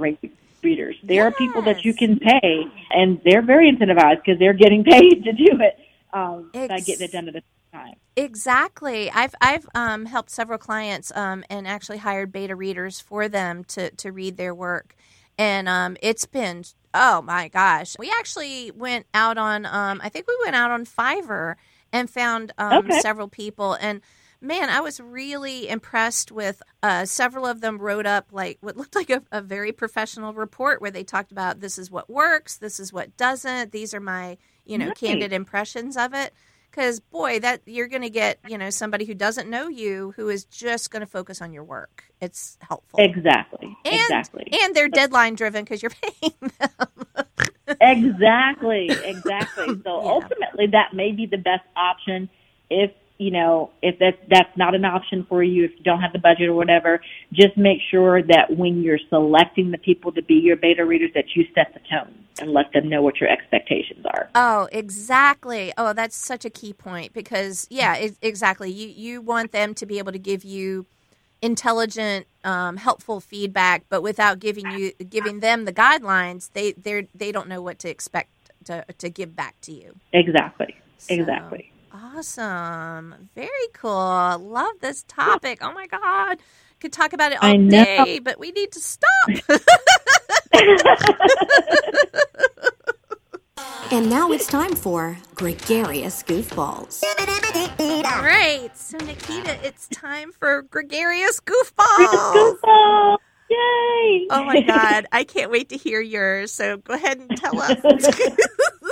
[0.63, 0.97] readers.
[1.05, 5.25] There are people that you can pay and they're very incentivized because they're getting paid
[5.25, 5.79] to do it
[6.13, 7.43] um, by getting it done at the
[7.73, 7.95] time.
[8.17, 9.11] Exactly.
[9.11, 13.91] I've I've um, helped several clients um, and actually hired beta readers for them to
[13.91, 14.95] to read their work,
[15.37, 17.97] and um, it's been oh my gosh.
[17.99, 21.57] We actually went out on um, I think we went out on Fiverr
[21.93, 23.01] and found um, Okay.
[23.01, 24.01] several people and.
[24.41, 28.95] Man, I was really impressed with uh, several of them wrote up like what looked
[28.95, 32.79] like a, a very professional report where they talked about this is what works, this
[32.79, 34.37] is what doesn't, these are my
[34.67, 34.99] you know Nice.
[34.99, 36.35] candid impressions of it
[36.75, 40.29] because boy that you're going to get you know somebody who doesn't know you who
[40.29, 43.77] is just going to focus on your work it's helpful Exactly.
[43.85, 44.49] and, exactly.
[44.63, 47.07] and they're deadline driven because you're paying them
[47.81, 48.89] exactly.
[49.05, 49.81] Exactly.
[49.85, 50.11] So Yeah.
[50.11, 52.29] ultimately that may be the best option
[52.71, 56.13] if you know, if that that's not an option for you, if you don't have
[56.13, 57.01] the budget or whatever,
[57.33, 61.25] just make sure that when you're selecting the people to be your beta readers that
[61.35, 64.29] you set the tone and let them know what your expectations are.
[64.35, 69.53] oh exactly oh that's such a key point because yeah it, exactly you you want
[69.53, 70.85] them to be able to give you
[71.41, 77.31] intelligent um, helpful feedback but without giving you giving them the guidelines they they they
[77.31, 78.31] don't know what to expect
[78.65, 80.75] to to give back to you Exactly.
[80.99, 81.71] So, Exactly.
[81.95, 83.31] Awesome.
[83.37, 84.39] Very cool.
[84.41, 85.61] Love this topic.
[85.63, 86.39] Oh my God.
[86.81, 87.85] Could talk about it all I know.
[87.85, 89.11] day, but we need to stop.
[93.93, 97.05] And now it's time for Gregarious Goofballs.
[98.05, 98.71] all right.
[98.75, 102.57] So, Nikita, it's time for gregarious goofballs.
[102.65, 103.19] Goofball!
[103.51, 104.27] Yay!
[104.31, 105.07] Oh my God.
[105.13, 106.51] I can't wait to hear yours.
[106.51, 107.79] So, go ahead and tell us.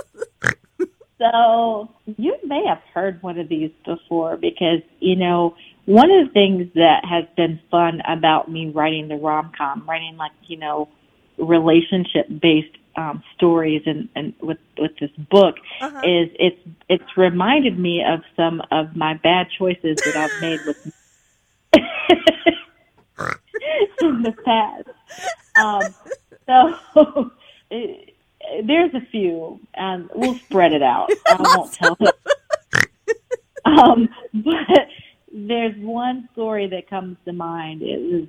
[1.23, 5.55] So you may have heard one of these before because, you know,
[5.85, 10.33] one of the things that has been fun about me writing the rom-com, writing like,
[10.49, 10.89] you know,
[11.39, 16.01] relationship based um, stories and, and with, with this book Uh-huh.
[16.03, 16.59] is it's,
[16.89, 20.77] it's reminded me of some of my bad choices that I've made with
[24.01, 24.89] in the past.
[25.55, 25.95] Um,
[26.47, 27.31] so
[27.71, 28.12] it,
[28.65, 31.11] there's a few, and we'll spread it out.
[31.27, 32.13] I won't tell them.
[33.65, 34.89] Um, but
[35.33, 37.83] there's one story that comes to mind.
[37.83, 38.29] It was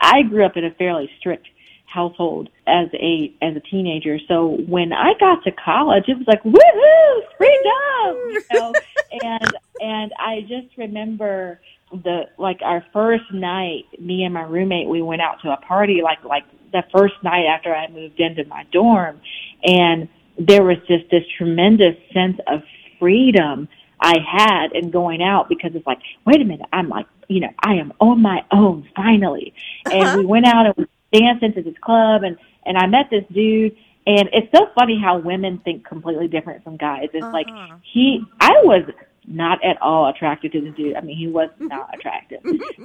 [0.00, 1.48] I grew up in a fairly strict
[1.86, 4.18] household as a as a teenager.
[4.28, 8.72] So when I got to college, it was like woohoo, freedom, you know.
[9.22, 11.60] and and I just remember
[11.92, 16.02] the like our first night, me and my roommate, we went out to a party
[16.02, 19.20] like like the first night after I moved into my dorm,
[19.62, 20.08] and
[20.38, 22.62] there was just this tremendous sense of
[22.98, 23.68] freedom
[24.00, 27.50] I had in going out because it's like, wait a minute, I'm like, you know,
[27.60, 29.54] I am on my own finally.
[29.86, 30.18] And uh-huh.
[30.18, 30.86] we went out and we
[31.18, 33.76] danced into this club and, and I met this dude
[34.06, 37.08] and it's so funny how women think completely different from guys.
[37.14, 37.32] It's uh-huh.
[37.32, 37.46] like
[37.82, 38.82] he, I was
[39.26, 40.96] not at all attracted to the dude.
[40.96, 42.40] I mean, he was not attractive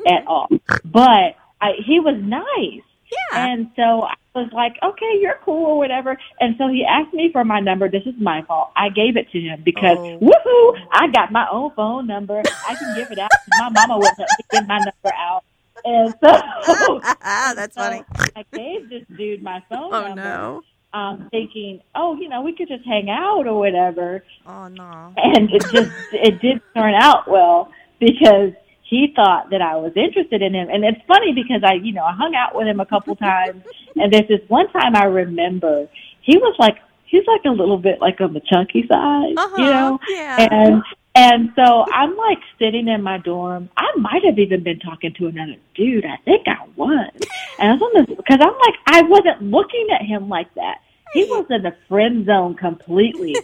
[0.08, 0.48] at all,
[0.86, 2.84] but I, he was nice.
[3.12, 3.48] Yeah.
[3.48, 6.16] And so I was like, okay, you're cool or whatever.
[6.40, 7.90] And so he asked me for my number.
[7.90, 8.70] This is my fault.
[8.76, 10.20] I gave it to him because oh.
[10.20, 12.44] woohoo, I got my own phone number.
[12.68, 13.32] I can give it out.
[13.60, 15.44] my mama wouldn't let me give my number out.
[15.86, 17.00] And so
[17.56, 18.04] that's so funny.
[18.36, 20.16] I gave this dude my phone oh, number.
[20.16, 20.62] No.
[20.92, 24.24] Um, thinking, oh, you know, we could just hang out or whatever.
[24.48, 25.14] Oh no.
[25.18, 30.42] And it just it did turn out well because he thought that I was interested
[30.42, 30.68] in him.
[30.72, 33.64] And it's funny because I, you know, I hung out with him a couple times
[33.96, 35.88] and there's this one time I remember
[36.22, 39.66] he was like, he's like a little bit like on the chunky side, uh-huh, you
[39.66, 40.00] know?
[40.10, 40.48] Yeah.
[40.52, 40.84] And,
[41.16, 43.70] and so I'm like sitting in my dorm.
[43.78, 46.06] I might have even been talking to another dude.
[46.06, 47.12] I think I was.
[47.58, 50.82] And I was on this, cause I'm like, I wasn't looking at him like that.
[51.14, 53.36] He was in the friend zone completely.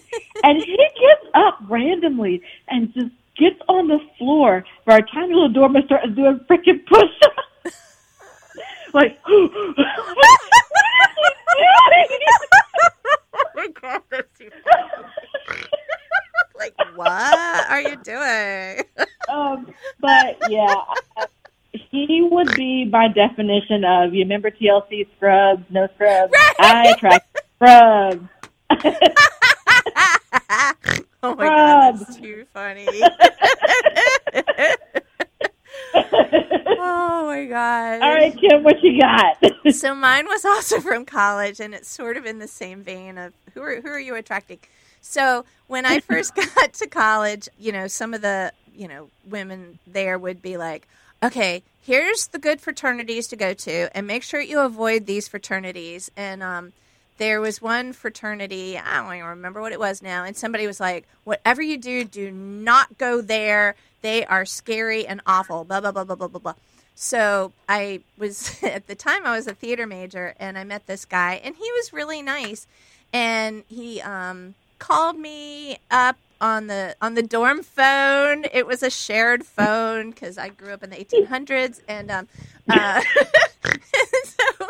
[0.44, 5.50] and he gets up randomly and just gets on the floor for our tiny little
[5.50, 7.76] dorm and starts doing freaking push-ups.
[8.94, 9.74] like, oh
[13.56, 14.50] my god, that's too
[16.66, 18.84] like, what are you doing?
[19.30, 20.76] um, but yeah,
[21.72, 26.32] he would be my definition of you remember TLC Scrubs, no Scrubs.
[26.32, 26.54] Right.
[26.60, 28.28] I attract Scrubs.
[31.24, 32.88] oh my god, that's too funny.
[35.94, 38.02] oh my god.
[38.02, 39.38] All right, Kim, what you got?
[39.74, 43.34] so mine was also from college and it's sort of in the same vein of
[43.54, 44.60] who are who are you attracting?
[45.08, 49.80] So when I first got to college, you know, some of the, you know, women
[49.86, 50.88] there would be like,
[51.24, 56.10] okay, here's the good fraternities to go to and make sure you avoid these fraternities
[56.18, 56.74] and um
[57.18, 60.82] there was one fraternity, I don't even remember what it was now, and somebody was
[60.82, 63.76] like, whatever you do, do not go there.
[64.02, 66.56] They are scary and awful, blah, blah, blah, blah, blah, blah, blah.
[66.94, 71.06] So I was, at the time, I was a theater major, and I met this
[71.06, 72.68] guy, and he was really nice.
[73.14, 78.46] And he um, called me up on the on the dorm phone.
[78.54, 82.28] It was a shared phone because I grew up in the 1800s, and um,
[82.70, 83.02] uh,
[84.26, 84.68] so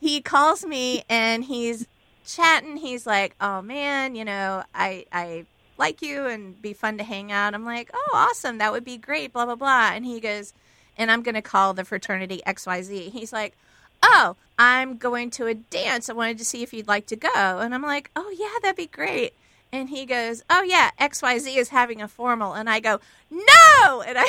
[0.00, 1.86] he calls me and he's
[2.24, 2.78] chatting.
[2.78, 5.44] He's like, "Oh man, you know, I I
[5.76, 8.96] like you and be fun to hang out." I'm like, "Oh, awesome, that would be
[8.96, 9.90] great." Blah blah blah.
[9.92, 10.54] And he goes,
[10.96, 13.54] "And I'm to call the fraternity X Y Z." He's like.
[14.02, 16.08] Oh, I'm going to a dance.
[16.08, 17.28] I wanted to see if you'd like to go.
[17.34, 19.34] And I'm like, oh, yeah, that'd be great.
[19.72, 23.00] And he goes, "Oh yeah, XYZ is having a formal." And I go,
[23.30, 24.26] "No!" And I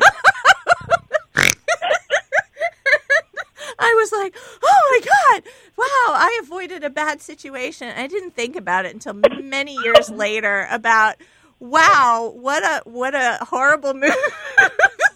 [3.79, 5.43] I was like, "Oh my god.
[5.77, 10.67] Wow, I avoided a bad situation." I didn't think about it until many years later
[10.71, 11.17] about,
[11.61, 14.15] "Wow, what a what a horrible move."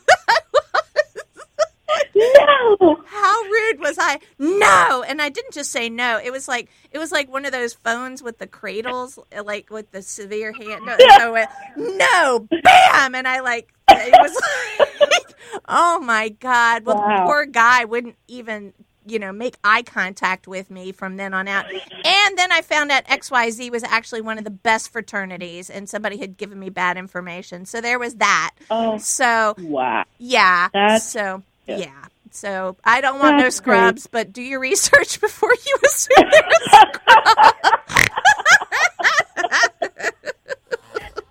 [2.18, 3.02] no.
[3.06, 4.18] How rude was I?
[4.38, 5.04] No.
[5.06, 6.20] And I didn't just say no.
[6.22, 9.70] It was like it was like one of those phones with the cradles, uh, like
[9.70, 10.88] with the severe hand.
[10.88, 11.06] Uh, no.
[11.08, 15.34] I went, no, bam, and I like it was like,
[15.68, 16.84] oh my god.
[16.84, 17.18] Well, wow.
[17.18, 18.72] the poor guy wouldn't even
[19.10, 21.64] you know, make eye contact with me from then on out.
[21.70, 26.18] And then I found out XYZ was actually one of the best fraternities and somebody
[26.18, 27.64] had given me bad information.
[27.64, 28.54] So there was that.
[28.70, 28.98] Oh.
[28.98, 30.04] So wow.
[30.18, 30.68] Yeah.
[30.72, 31.76] That's, so yeah.
[31.76, 32.04] yeah.
[32.30, 34.12] So I don't want That's no scrubs, great.
[34.26, 37.44] but do your research before you assume there's scrubs.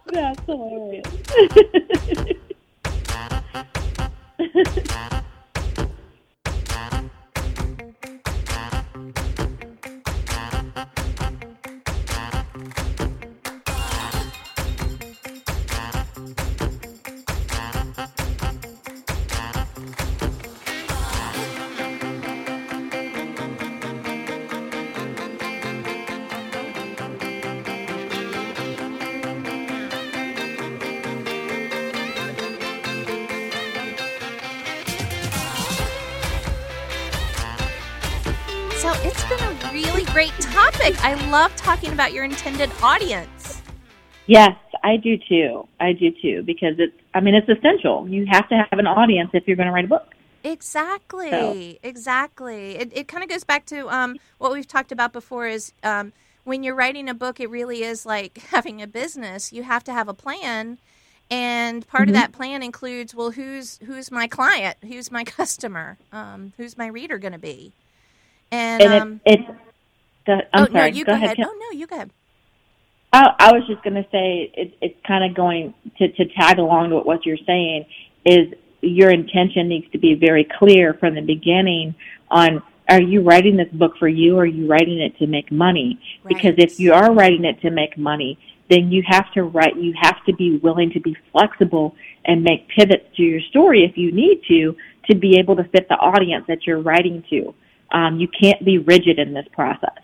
[0.12, 1.06] That's hilarious.
[40.96, 43.62] I love talking about your intended audience.
[44.26, 45.68] Yes, I do too.
[45.80, 46.94] I do too because it's.
[47.14, 48.08] I mean, it's essential.
[48.08, 50.14] You have to have an audience if you're going to write a book.
[50.44, 51.30] Exactly.
[51.30, 52.76] So- Exactly.
[52.78, 56.14] It, it kind of goes back to um, what we've talked about before is um,
[56.44, 59.52] when you're writing a book, it really is like having a business.
[59.54, 60.78] You have to have a plan.
[61.30, 62.10] And part Mm-hmm.
[62.10, 66.88] of that plan includes, well, who's who's my client, who's my customer, um, who's my
[66.88, 67.74] reader going to be,
[68.52, 69.60] and, And um, it, it's.
[70.28, 70.92] The, I'm oh sorry.
[70.92, 71.36] no, you go, go, ahead.
[71.38, 71.48] Kim.
[71.50, 72.12] Oh no, you go ahead.
[73.14, 76.60] I, I was just going to say it, it's kind of going to, to tag
[76.60, 77.86] along to what you're saying
[78.26, 81.96] is your intention needs to be very clear from the beginning
[82.30, 85.52] on are you writing this book for you or are you writing it to make
[85.52, 86.00] money?
[86.26, 89.94] Because if you are writing it to make money, then you have to write, you
[90.02, 94.12] have to be willing to be flexible and make pivots to your story if you
[94.12, 94.76] need to,
[95.10, 97.54] to be able to fit the audience that you're writing to.
[97.92, 99.98] Um, you can't be rigid in this process.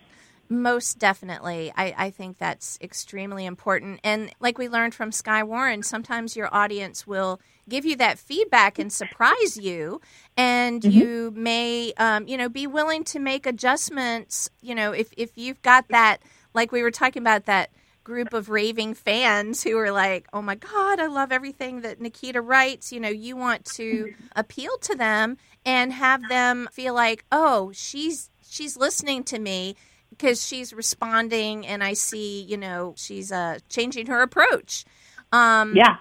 [0.48, 1.72] Most definitely.
[1.76, 4.00] I, I think that's extremely important.
[4.04, 8.78] And like we learned from Skye Warren, sometimes your audience will give you that feedback
[8.78, 10.00] and surprise you.
[10.36, 14.50] And you may, um, you know, be willing to make adjustments.
[14.60, 16.18] You know, if, if you've got that,
[16.52, 17.70] like we were talking about, that
[18.04, 22.40] group of raving fans who are like, oh my God, I love everything that Nikita
[22.40, 22.92] writes.
[22.92, 28.30] You know, you want to appeal to them and have them feel like, oh, she's
[28.46, 29.74] she's listening to me
[30.16, 34.84] because she's responding and I see, you know, she's uh, changing her approach.
[35.32, 35.96] Um, Yeah.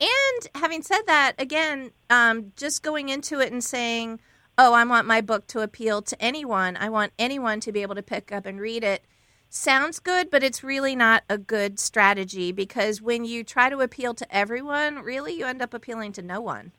[0.00, 4.20] and having said that, again, um, just going into it and saying,
[4.58, 7.94] oh, I want my book to appeal to anyone, I want anyone to be able
[7.94, 9.02] to pick up and read it,
[9.48, 14.14] sounds good, but it's really not a good strategy because when you try to appeal
[14.14, 16.72] to everyone, really you end up appealing to no one.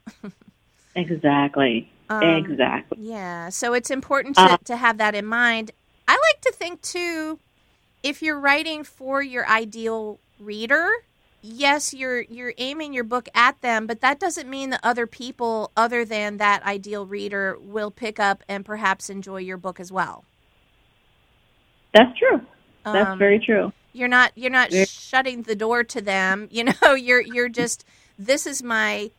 [0.95, 1.89] Exactly.
[2.09, 2.97] Um, exactly.
[3.01, 5.71] Yeah, so it's important to, Uh, to have that in mind.
[6.13, 7.39] I like to think too,
[8.03, 10.89] if you're writing for your ideal reader,
[11.41, 15.71] yes, you're you're aiming your book at them, but that doesn't mean that other people
[15.77, 20.25] other than that ideal reader will pick up and perhaps enjoy your book as well.
[21.93, 22.41] That's true.
[22.91, 23.71] That's Um, very true.
[23.93, 26.49] You're not you're not shutting the door to them.
[26.51, 27.85] You know, you're you're just
[28.19, 29.11] this is my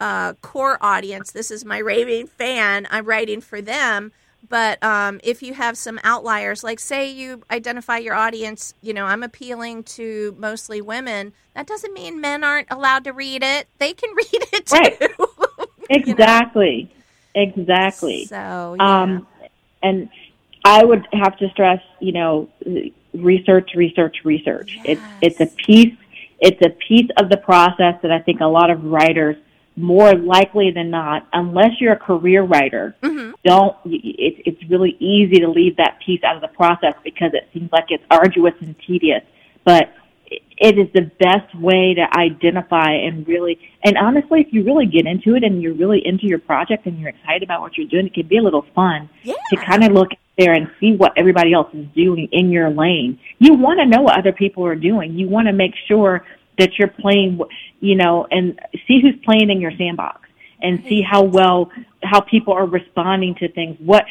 [0.00, 1.32] uh, core audience.
[1.32, 2.86] This is my raving fan.
[2.90, 4.12] I'm writing for them.
[4.48, 9.04] But um, if you have some outliers, like say you identify your audience, you know,
[9.04, 11.34] I'm appealing to mostly women.
[11.54, 13.68] That doesn't mean men aren't allowed to read it.
[13.78, 14.76] They can read it too.
[14.76, 15.00] Right.
[15.00, 15.66] you know?
[15.90, 16.90] Exactly.
[17.34, 18.24] Exactly.
[18.24, 19.02] So yeah.
[19.02, 19.26] Um,
[19.82, 20.08] and
[20.64, 22.48] I would have to stress, you know,
[23.14, 24.78] research, research, research.
[24.84, 25.94] It's it's a piece.
[26.40, 29.36] It's a piece of the process that I think a lot of writers,
[29.78, 33.34] more likely than not, unless you're a career writer, Mhm.
[33.44, 33.76] don't.
[33.84, 37.70] It's it's really easy to leave that piece out of the process because it seems
[37.72, 39.22] like it's arduous and tedious.
[39.64, 39.92] But
[40.60, 45.06] it is the best way to identify and really, and honestly, if you really get
[45.06, 48.06] into it and you're really into your project and you're excited about what you're doing,
[48.06, 49.34] it can be a little fun yeah.
[49.50, 53.18] to kind of look there and see what everybody else is doing in your lane.
[53.38, 55.18] You want to know what other people are doing.
[55.18, 56.24] You want to make sure
[56.58, 57.40] that you're playing,
[57.80, 60.28] you know, and see who's playing in your sandbox
[60.60, 61.70] and see how well
[62.02, 63.76] how people are responding to things.
[63.80, 64.04] What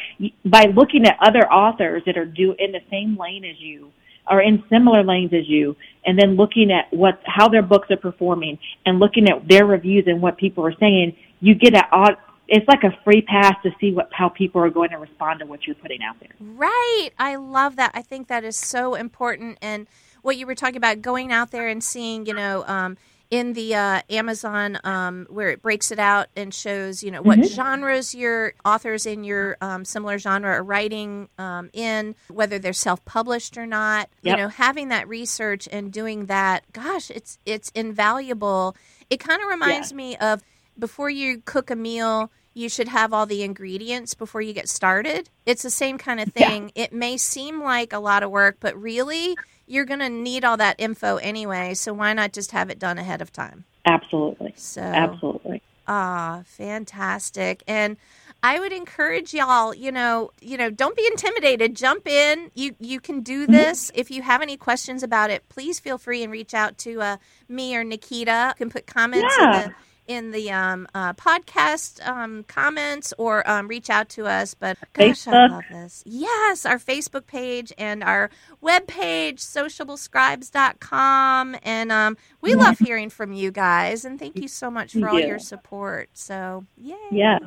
[0.44, 3.92] by looking at other authors that are do in the same lane as you
[4.30, 7.96] or in similar lanes as you, and then looking at what how their books are
[7.96, 12.16] performing and looking at their reviews and what people are saying, you get a odd.
[12.50, 15.46] It's like a free pass to see what how people are going to respond to
[15.46, 16.30] what you're putting out there.
[16.40, 17.10] Right.
[17.18, 17.90] I love that.
[17.92, 19.58] I think that is so important.
[19.60, 19.86] And
[20.28, 22.98] what you were talking about, going out there and seeing, you know, um,
[23.30, 27.38] in the uh, Amazon um, where it breaks it out and shows, you know, what
[27.46, 33.56] genres your authors in your um, similar genre are writing um, in, whether they're self-published
[33.56, 34.08] or not.
[34.22, 38.76] You know, having that research and doing that, gosh, it's it's invaluable.
[39.10, 40.42] It kind of reminds me of
[40.78, 45.28] before you cook a meal, you should have all the ingredients before you get started.
[45.46, 46.48] It's the same kind of Yeah.
[46.48, 46.72] thing.
[46.74, 49.36] It may seem like a lot of work, but really,
[49.70, 51.74] you're going to need all that info anyway.
[51.74, 53.64] So why not just have it done ahead of time?
[53.86, 55.62] Absolutely, So, absolutely.
[55.86, 57.62] ah, fantastic.
[57.68, 57.96] And
[58.42, 61.76] I would encourage y'all, you know, you know, don't be intimidated.
[61.76, 62.50] Jump in.
[62.54, 63.52] You you can do Mm-hmm.
[63.52, 63.90] this.
[63.94, 67.16] If you have any questions about it, please feel free and reach out to uh,
[67.48, 68.54] me or Nikita.
[68.58, 69.44] You can put comments Yeah.
[69.44, 69.72] in the
[70.08, 74.54] in the um, uh, podcast um, comments or um, reach out to us.
[74.54, 75.50] But gosh, I Facebook.
[75.50, 76.02] love this.
[76.04, 78.30] Yes, our Facebook page and our
[78.62, 81.56] webpage, sociablescribes.com.
[81.62, 84.04] And um, we love hearing from you guys.
[84.04, 85.26] And thank you so much for Thank all you.
[85.28, 86.08] your support.
[86.14, 86.96] So, yay.
[87.12, 87.38] Yeah.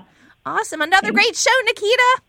[0.45, 0.81] Awesome.
[0.81, 2.21] Another great show, Nikita.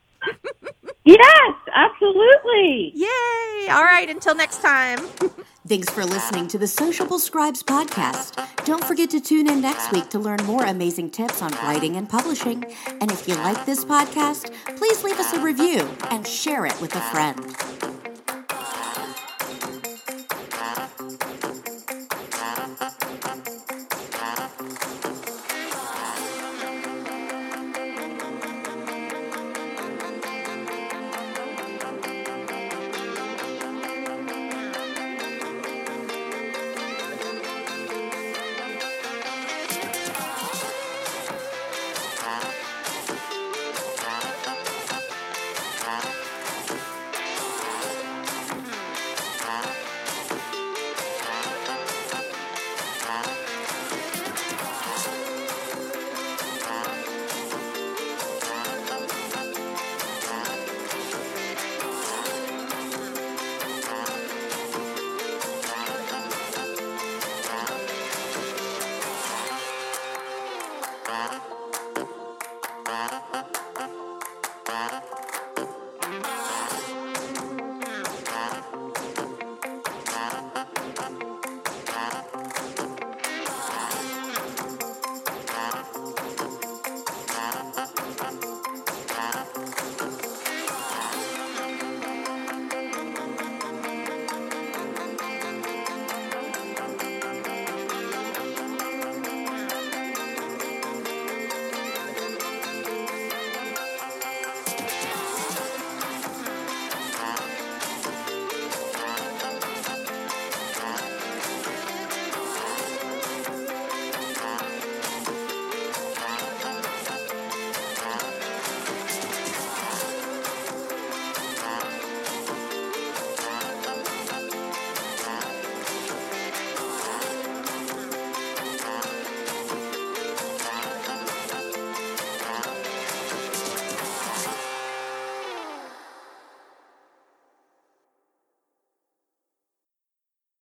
[1.05, 2.93] Yes, absolutely.
[2.95, 3.68] Yay!
[3.70, 4.99] All right, until next time.
[5.72, 8.36] Thanks for listening to the Sociable Scribes podcast.
[8.66, 12.06] Don't forget to tune in next week to learn more amazing tips on writing and
[12.06, 12.62] publishing.
[13.00, 16.94] And if you like this podcast, please leave us a review and share it with
[16.94, 17.71] a friend.